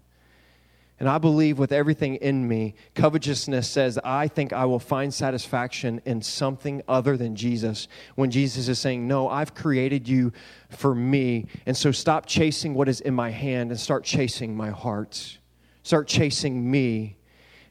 And 1.00 1.08
I 1.08 1.18
believe 1.18 1.58
with 1.58 1.70
everything 1.70 2.16
in 2.16 2.48
me, 2.48 2.74
covetousness 2.96 3.68
says, 3.68 3.98
I 4.02 4.26
think 4.26 4.52
I 4.52 4.64
will 4.64 4.80
find 4.80 5.14
satisfaction 5.14 6.00
in 6.04 6.22
something 6.22 6.82
other 6.88 7.16
than 7.16 7.36
Jesus. 7.36 7.86
When 8.16 8.32
Jesus 8.32 8.66
is 8.66 8.80
saying, 8.80 9.06
No, 9.06 9.28
I've 9.28 9.54
created 9.54 10.08
you 10.08 10.32
for 10.70 10.94
me. 10.94 11.46
And 11.66 11.76
so 11.76 11.92
stop 11.92 12.26
chasing 12.26 12.74
what 12.74 12.88
is 12.88 13.00
in 13.00 13.14
my 13.14 13.30
hand 13.30 13.70
and 13.70 13.78
start 13.78 14.02
chasing 14.02 14.56
my 14.56 14.70
heart. 14.70 15.38
Start 15.84 16.08
chasing 16.08 16.68
me. 16.68 17.16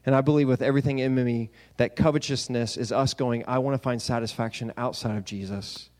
And 0.06 0.14
I 0.14 0.22
believe 0.22 0.48
with 0.48 0.62
everything 0.62 1.00
in 1.00 1.14
me 1.14 1.50
that 1.76 1.96
covetousness 1.96 2.78
is 2.78 2.92
us 2.92 3.12
going, 3.12 3.44
I 3.46 3.58
want 3.58 3.74
to 3.74 3.82
find 3.82 4.00
satisfaction 4.00 4.72
outside 4.78 5.18
of 5.18 5.26
Jesus. 5.26 5.90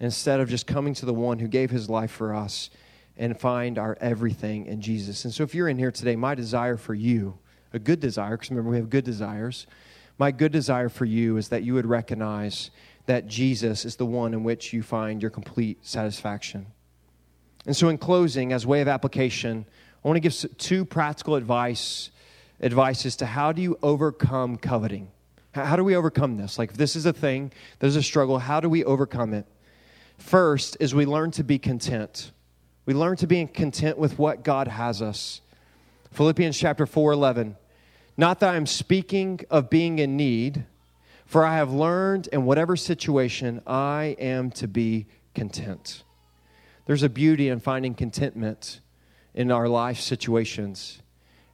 Instead 0.00 0.40
of 0.40 0.48
just 0.48 0.66
coming 0.66 0.94
to 0.94 1.04
the 1.04 1.12
one 1.12 1.40
who 1.40 1.48
gave 1.48 1.70
his 1.70 1.90
life 1.90 2.10
for 2.10 2.34
us 2.34 2.70
and 3.18 3.38
find 3.38 3.78
our 3.78 3.98
everything 4.00 4.66
in 4.66 4.80
Jesus. 4.80 5.24
And 5.24 5.34
so, 5.34 5.42
if 5.42 5.54
you're 5.54 5.68
in 5.68 5.78
here 5.78 5.90
today, 5.90 6.16
my 6.16 6.34
desire 6.34 6.76
for 6.76 6.94
you, 6.94 7.38
a 7.72 7.78
good 7.78 8.00
desire, 8.00 8.36
because 8.36 8.50
remember, 8.50 8.70
we 8.70 8.76
have 8.76 8.88
good 8.88 9.04
desires, 9.04 9.66
my 10.18 10.30
good 10.30 10.52
desire 10.52 10.88
for 10.88 11.04
you 11.04 11.36
is 11.36 11.48
that 11.48 11.62
you 11.62 11.74
would 11.74 11.86
recognize 11.86 12.70
that 13.06 13.26
Jesus 13.26 13.84
is 13.84 13.96
the 13.96 14.06
one 14.06 14.34
in 14.34 14.44
which 14.44 14.72
you 14.72 14.82
find 14.82 15.22
your 15.22 15.30
complete 15.30 15.84
satisfaction. 15.84 16.66
And 17.66 17.76
so, 17.76 17.88
in 17.88 17.98
closing, 17.98 18.52
as 18.52 18.66
way 18.66 18.80
of 18.80 18.88
application, 18.88 19.66
I 20.04 20.08
want 20.08 20.16
to 20.16 20.20
give 20.20 20.58
two 20.58 20.84
practical 20.84 21.34
advice 21.34 22.10
advices 22.60 23.16
to 23.16 23.26
how 23.26 23.52
do 23.52 23.62
you 23.62 23.78
overcome 23.82 24.56
coveting. 24.56 25.08
How 25.52 25.76
do 25.76 25.84
we 25.84 25.96
overcome 25.96 26.36
this? 26.36 26.58
Like, 26.58 26.70
if 26.70 26.76
this 26.76 26.94
is 26.96 27.06
a 27.06 27.12
thing, 27.12 27.52
there's 27.78 27.96
a 27.96 28.02
struggle, 28.02 28.38
how 28.38 28.60
do 28.60 28.68
we 28.68 28.84
overcome 28.84 29.34
it? 29.34 29.46
First 30.18 30.76
is 30.80 30.94
we 30.94 31.06
learn 31.06 31.30
to 31.32 31.44
be 31.44 31.58
content. 31.58 32.32
We 32.88 32.94
learn 32.94 33.16
to 33.16 33.26
be 33.26 33.44
content 33.44 33.98
with 33.98 34.18
what 34.18 34.42
God 34.42 34.66
has 34.66 35.02
us. 35.02 35.42
Philippians 36.12 36.56
chapter 36.58 36.86
4 36.86 37.12
11. 37.12 37.54
Not 38.16 38.40
that 38.40 38.54
I'm 38.54 38.64
speaking 38.64 39.40
of 39.50 39.68
being 39.68 39.98
in 39.98 40.16
need, 40.16 40.64
for 41.26 41.44
I 41.44 41.56
have 41.56 41.70
learned 41.70 42.28
in 42.28 42.46
whatever 42.46 42.76
situation 42.76 43.60
I 43.66 44.16
am 44.18 44.50
to 44.52 44.66
be 44.66 45.04
content. 45.34 46.02
There's 46.86 47.02
a 47.02 47.10
beauty 47.10 47.50
in 47.50 47.60
finding 47.60 47.92
contentment 47.92 48.80
in 49.34 49.52
our 49.52 49.68
life 49.68 50.00
situations. 50.00 51.02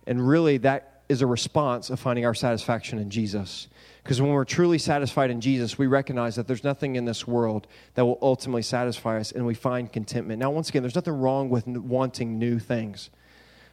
And 0.06 0.28
really, 0.28 0.58
that 0.58 1.02
is 1.08 1.20
a 1.20 1.26
response 1.26 1.90
of 1.90 1.98
finding 1.98 2.24
our 2.24 2.34
satisfaction 2.34 3.00
in 3.00 3.10
Jesus. 3.10 3.66
Because 4.04 4.20
when 4.20 4.30
we're 4.32 4.44
truly 4.44 4.76
satisfied 4.76 5.30
in 5.30 5.40
Jesus, 5.40 5.78
we 5.78 5.86
recognize 5.86 6.36
that 6.36 6.46
there's 6.46 6.62
nothing 6.62 6.96
in 6.96 7.06
this 7.06 7.26
world 7.26 7.66
that 7.94 8.04
will 8.04 8.18
ultimately 8.20 8.60
satisfy 8.60 9.18
us, 9.18 9.32
and 9.32 9.46
we 9.46 9.54
find 9.54 9.90
contentment. 9.90 10.38
Now, 10.40 10.50
once 10.50 10.68
again, 10.68 10.82
there's 10.82 10.94
nothing 10.94 11.14
wrong 11.14 11.48
with 11.48 11.66
wanting 11.66 12.38
new 12.38 12.58
things. 12.58 13.08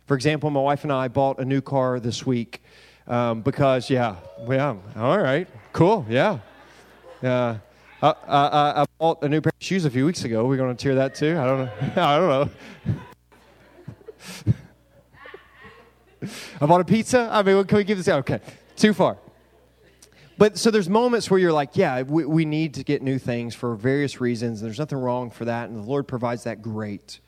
For 0.07 0.15
example, 0.15 0.49
my 0.49 0.61
wife 0.61 0.85
and 0.85 0.93
I 0.93 1.09
bought 1.09 1.39
a 1.39 1.45
new 1.45 1.59
car 1.59 1.99
this 1.99 2.25
week 2.25 2.63
um, 3.07 3.41
because, 3.41 3.89
yeah, 3.89 4.15
yeah, 4.47 4.77
all 4.95 5.19
right, 5.19 5.49
cool, 5.73 6.05
yeah. 6.07 6.39
Uh, 7.21 7.57
I, 8.01 8.09
I, 8.09 8.81
I, 8.81 8.85
bought 8.99 9.21
a 9.23 9.29
new 9.29 9.41
pair 9.41 9.49
of 9.49 9.63
shoes 9.63 9.83
a 9.83 9.89
few 9.89 10.05
weeks 10.05 10.23
ago. 10.23 10.45
We're 10.45 10.57
going 10.57 10.75
to 10.75 10.81
cheer 10.81 10.95
that 10.95 11.13
too. 11.13 11.37
I 11.37 11.45
don't 11.45 11.65
know. 11.65 11.71
I 12.01 12.17
don't 12.17 12.29
know. 14.45 14.53
I 16.61 16.65
bought 16.65 16.81
a 16.81 16.85
pizza. 16.85 17.27
I 17.29 17.43
mean, 17.43 17.63
can 17.65 17.77
we 17.77 17.83
give 17.83 17.97
this? 17.97 18.07
Okay, 18.07 18.39
too 18.77 18.93
far. 18.93 19.17
But 20.41 20.57
so 20.57 20.71
there's 20.71 20.89
moments 20.89 21.29
where 21.29 21.39
you're 21.39 21.53
like, 21.53 21.77
yeah, 21.77 22.01
we, 22.01 22.25
we 22.25 22.45
need 22.45 22.73
to 22.73 22.83
get 22.83 23.03
new 23.03 23.19
things 23.19 23.53
for 23.53 23.75
various 23.75 24.19
reasons. 24.19 24.59
There's 24.59 24.79
nothing 24.79 24.97
wrong 24.97 25.29
for 25.29 25.45
that. 25.45 25.69
And 25.69 25.77
the 25.77 25.87
Lord 25.87 26.07
provides 26.07 26.45
that 26.45 26.63
great. 26.63 27.19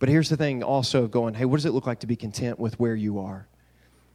But 0.00 0.08
here's 0.08 0.28
the 0.28 0.36
thing 0.36 0.64
also 0.64 1.04
of 1.04 1.12
going, 1.12 1.34
hey, 1.34 1.44
what 1.44 1.58
does 1.58 1.64
it 1.64 1.70
look 1.70 1.86
like 1.86 2.00
to 2.00 2.08
be 2.08 2.16
content 2.16 2.58
with 2.58 2.76
where 2.80 2.96
you 2.96 3.20
are? 3.20 3.46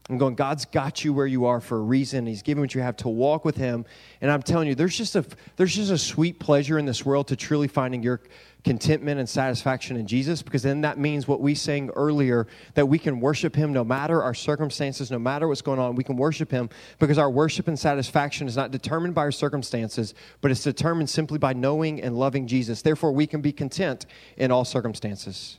I'm 0.08 0.20
going, 0.20 0.36
God's 0.36 0.66
got 0.66 1.04
you 1.04 1.14
where 1.14 1.26
you 1.26 1.46
are 1.46 1.60
for 1.60 1.78
a 1.78 1.82
reason. 1.82 2.28
He's 2.28 2.44
given 2.44 2.62
what 2.62 2.76
you 2.76 2.82
have 2.82 2.96
to 2.98 3.10
walk 3.10 3.44
with 3.44 3.58
Him. 3.58 3.86
And 4.22 4.30
I'm 4.30 4.44
telling 4.44 4.68
you, 4.68 4.76
there's 4.76 4.96
just 4.96 5.16
a, 5.16 5.26
there's 5.56 5.76
just 5.76 5.90
a 5.90 5.98
sweet 5.98 6.40
pleasure 6.40 6.78
in 6.78 6.86
this 6.86 7.04
world 7.04 7.28
to 7.30 7.36
truly 7.36 7.68
finding 7.68 8.04
your 8.04 8.22
contentment 8.64 9.20
and 9.20 9.28
satisfaction 9.28 9.98
in 9.98 10.06
Jesus, 10.06 10.44
because 10.44 10.62
then 10.62 10.82
that 10.82 11.00
means 11.00 11.28
what 11.28 11.42
we 11.42 11.56
sang 11.56 11.90
earlier 11.96 12.46
that 12.76 12.88
we 12.88 13.00
can 13.00 13.20
worship 13.20 13.56
Him 13.56 13.74
no 13.74 13.84
matter 13.84 14.22
our 14.22 14.36
circumstances, 14.36 15.10
no 15.10 15.18
matter 15.18 15.48
what's 15.48 15.64
going 15.64 15.80
on. 15.80 15.96
We 15.96 16.04
can 16.04 16.18
worship 16.18 16.52
Him 16.52 16.70
because 17.00 17.18
our 17.18 17.30
worship 17.30 17.68
and 17.68 17.78
satisfaction 17.78 18.48
is 18.48 18.56
not 18.56 18.70
determined 18.70 19.16
by 19.16 19.22
our 19.22 19.32
circumstances, 19.32 20.14
but 20.40 20.52
it's 20.52 20.64
determined 20.64 21.10
simply 21.10 21.40
by 21.40 21.54
knowing 21.54 22.00
and 22.00 22.16
loving 22.16 22.46
Jesus. 22.46 22.84
Therefore, 22.84 23.12
we 23.12 23.26
can 23.26 23.42
be 23.42 23.52
content 23.52 24.06
in 24.38 24.52
all 24.52 24.66
circumstances. 24.66 25.58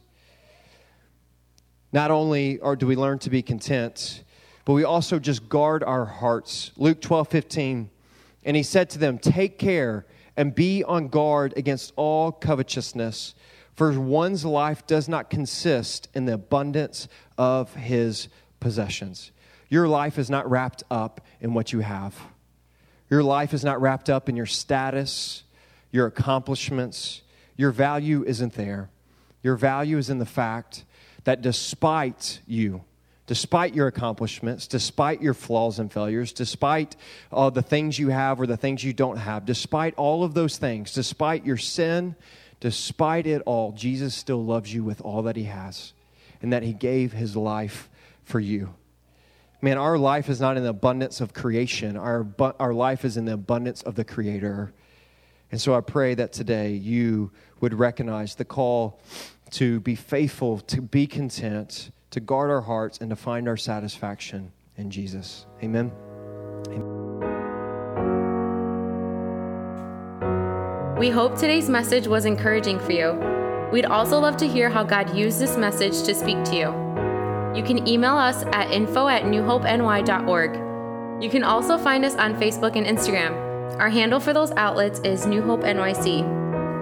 Not 1.92 2.12
only 2.12 2.60
or 2.60 2.76
do 2.76 2.86
we 2.86 2.94
learn 2.94 3.18
to 3.20 3.30
be 3.30 3.42
content, 3.42 4.22
but 4.66 4.72
we 4.72 4.82
also 4.84 5.20
just 5.20 5.48
guard 5.48 5.84
our 5.84 6.04
hearts. 6.04 6.72
Luke 6.76 7.00
12, 7.00 7.28
15. 7.28 7.90
And 8.44 8.56
he 8.56 8.64
said 8.64 8.90
to 8.90 8.98
them, 8.98 9.16
Take 9.16 9.58
care 9.58 10.04
and 10.36 10.54
be 10.54 10.82
on 10.82 11.06
guard 11.06 11.54
against 11.56 11.92
all 11.94 12.32
covetousness, 12.32 13.36
for 13.74 13.98
one's 13.98 14.44
life 14.44 14.84
does 14.86 15.08
not 15.08 15.30
consist 15.30 16.08
in 16.14 16.26
the 16.26 16.34
abundance 16.34 17.06
of 17.38 17.74
his 17.74 18.28
possessions. 18.58 19.30
Your 19.68 19.86
life 19.86 20.18
is 20.18 20.28
not 20.28 20.50
wrapped 20.50 20.82
up 20.90 21.20
in 21.40 21.54
what 21.54 21.72
you 21.72 21.80
have. 21.80 22.18
Your 23.08 23.22
life 23.22 23.54
is 23.54 23.64
not 23.64 23.80
wrapped 23.80 24.10
up 24.10 24.28
in 24.28 24.34
your 24.34 24.46
status, 24.46 25.44
your 25.92 26.06
accomplishments. 26.06 27.22
Your 27.56 27.70
value 27.70 28.24
isn't 28.26 28.54
there. 28.54 28.90
Your 29.44 29.54
value 29.54 29.96
is 29.96 30.10
in 30.10 30.18
the 30.18 30.26
fact 30.26 30.84
that 31.22 31.40
despite 31.40 32.40
you, 32.48 32.82
despite 33.26 33.74
your 33.74 33.88
accomplishments, 33.88 34.66
despite 34.66 35.20
your 35.20 35.34
flaws 35.34 35.78
and 35.78 35.92
failures, 35.92 36.32
despite 36.32 36.96
uh, 37.32 37.50
the 37.50 37.62
things 37.62 37.98
you 37.98 38.08
have 38.08 38.40
or 38.40 38.46
the 38.46 38.56
things 38.56 38.84
you 38.84 38.92
don't 38.92 39.16
have, 39.16 39.44
despite 39.44 39.94
all 39.96 40.22
of 40.22 40.34
those 40.34 40.58
things, 40.58 40.92
despite 40.92 41.44
your 41.44 41.56
sin, 41.56 42.14
despite 42.60 43.26
it 43.26 43.42
all, 43.44 43.72
Jesus 43.72 44.14
still 44.14 44.44
loves 44.44 44.72
you 44.72 44.84
with 44.84 45.00
all 45.00 45.22
that 45.22 45.36
He 45.36 45.44
has 45.44 45.92
and 46.40 46.52
that 46.52 46.62
He 46.62 46.72
gave 46.72 47.12
His 47.12 47.36
life 47.36 47.88
for 48.22 48.40
you. 48.40 48.74
Man, 49.60 49.78
our 49.78 49.98
life 49.98 50.28
is 50.28 50.40
not 50.40 50.56
in 50.56 50.62
the 50.62 50.68
abundance 50.68 51.20
of 51.20 51.34
creation, 51.34 51.96
our, 51.96 52.26
our 52.60 52.74
life 52.74 53.04
is 53.04 53.16
in 53.16 53.24
the 53.24 53.32
abundance 53.32 53.82
of 53.82 53.96
the 53.96 54.04
Creator. 54.04 54.72
And 55.50 55.60
so 55.60 55.74
I 55.74 55.80
pray 55.80 56.14
that 56.14 56.32
today 56.32 56.72
you 56.72 57.32
would 57.60 57.74
recognize 57.74 58.34
the 58.34 58.44
call 58.44 59.00
to 59.52 59.80
be 59.80 59.94
faithful, 59.94 60.58
to 60.60 60.82
be 60.82 61.06
content 61.06 61.90
to 62.16 62.20
guard 62.20 62.50
our 62.50 62.62
hearts, 62.62 62.96
and 63.02 63.10
to 63.10 63.16
find 63.16 63.46
our 63.46 63.58
satisfaction 63.58 64.50
in 64.78 64.90
Jesus. 64.90 65.44
Amen. 65.62 65.92
We 70.98 71.10
hope 71.10 71.36
today's 71.36 71.68
message 71.68 72.06
was 72.06 72.24
encouraging 72.24 72.80
for 72.80 72.92
you. 72.92 73.12
We'd 73.70 73.84
also 73.84 74.18
love 74.18 74.38
to 74.38 74.48
hear 74.48 74.70
how 74.70 74.82
God 74.82 75.14
used 75.14 75.38
this 75.38 75.58
message 75.58 76.04
to 76.04 76.14
speak 76.14 76.42
to 76.44 76.56
you. 76.56 76.68
You 77.54 77.62
can 77.62 77.86
email 77.86 78.16
us 78.16 78.44
at 78.54 78.70
info 78.70 79.08
at 79.08 79.24
newhopeny.org. 79.24 81.22
You 81.22 81.28
can 81.28 81.44
also 81.44 81.76
find 81.76 82.02
us 82.02 82.14
on 82.14 82.34
Facebook 82.36 82.76
and 82.76 82.86
Instagram. 82.86 83.34
Our 83.78 83.90
handle 83.90 84.20
for 84.20 84.32
those 84.32 84.52
outlets 84.52 85.00
is 85.00 85.26
New 85.26 85.42
Hope 85.42 85.64
NYC. 85.64 86.22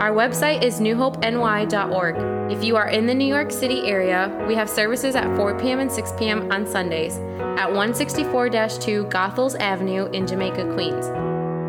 Our 0.00 0.12
website 0.12 0.62
is 0.62 0.78
newhopeny.org. 0.78 2.33
If 2.50 2.62
you 2.62 2.76
are 2.76 2.88
in 2.88 3.06
the 3.06 3.14
New 3.14 3.26
York 3.26 3.50
City 3.50 3.88
area, 3.88 4.44
we 4.46 4.54
have 4.54 4.68
services 4.68 5.16
at 5.16 5.34
4 5.34 5.58
p.m. 5.58 5.80
and 5.80 5.90
6 5.90 6.12
p.m. 6.18 6.52
on 6.52 6.66
Sundays 6.66 7.16
at 7.58 7.68
164 7.68 8.50
2 8.50 9.04
Goethals 9.06 9.58
Avenue 9.58 10.10
in 10.12 10.26
Jamaica, 10.26 10.70
Queens. 10.74 11.06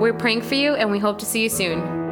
We're 0.02 0.14
praying 0.14 0.42
for 0.42 0.56
you 0.56 0.76
and 0.76 0.92
we 0.92 1.00
hope 1.00 1.18
to 1.20 1.26
see 1.26 1.44
you 1.44 1.50
soon. 1.50 2.05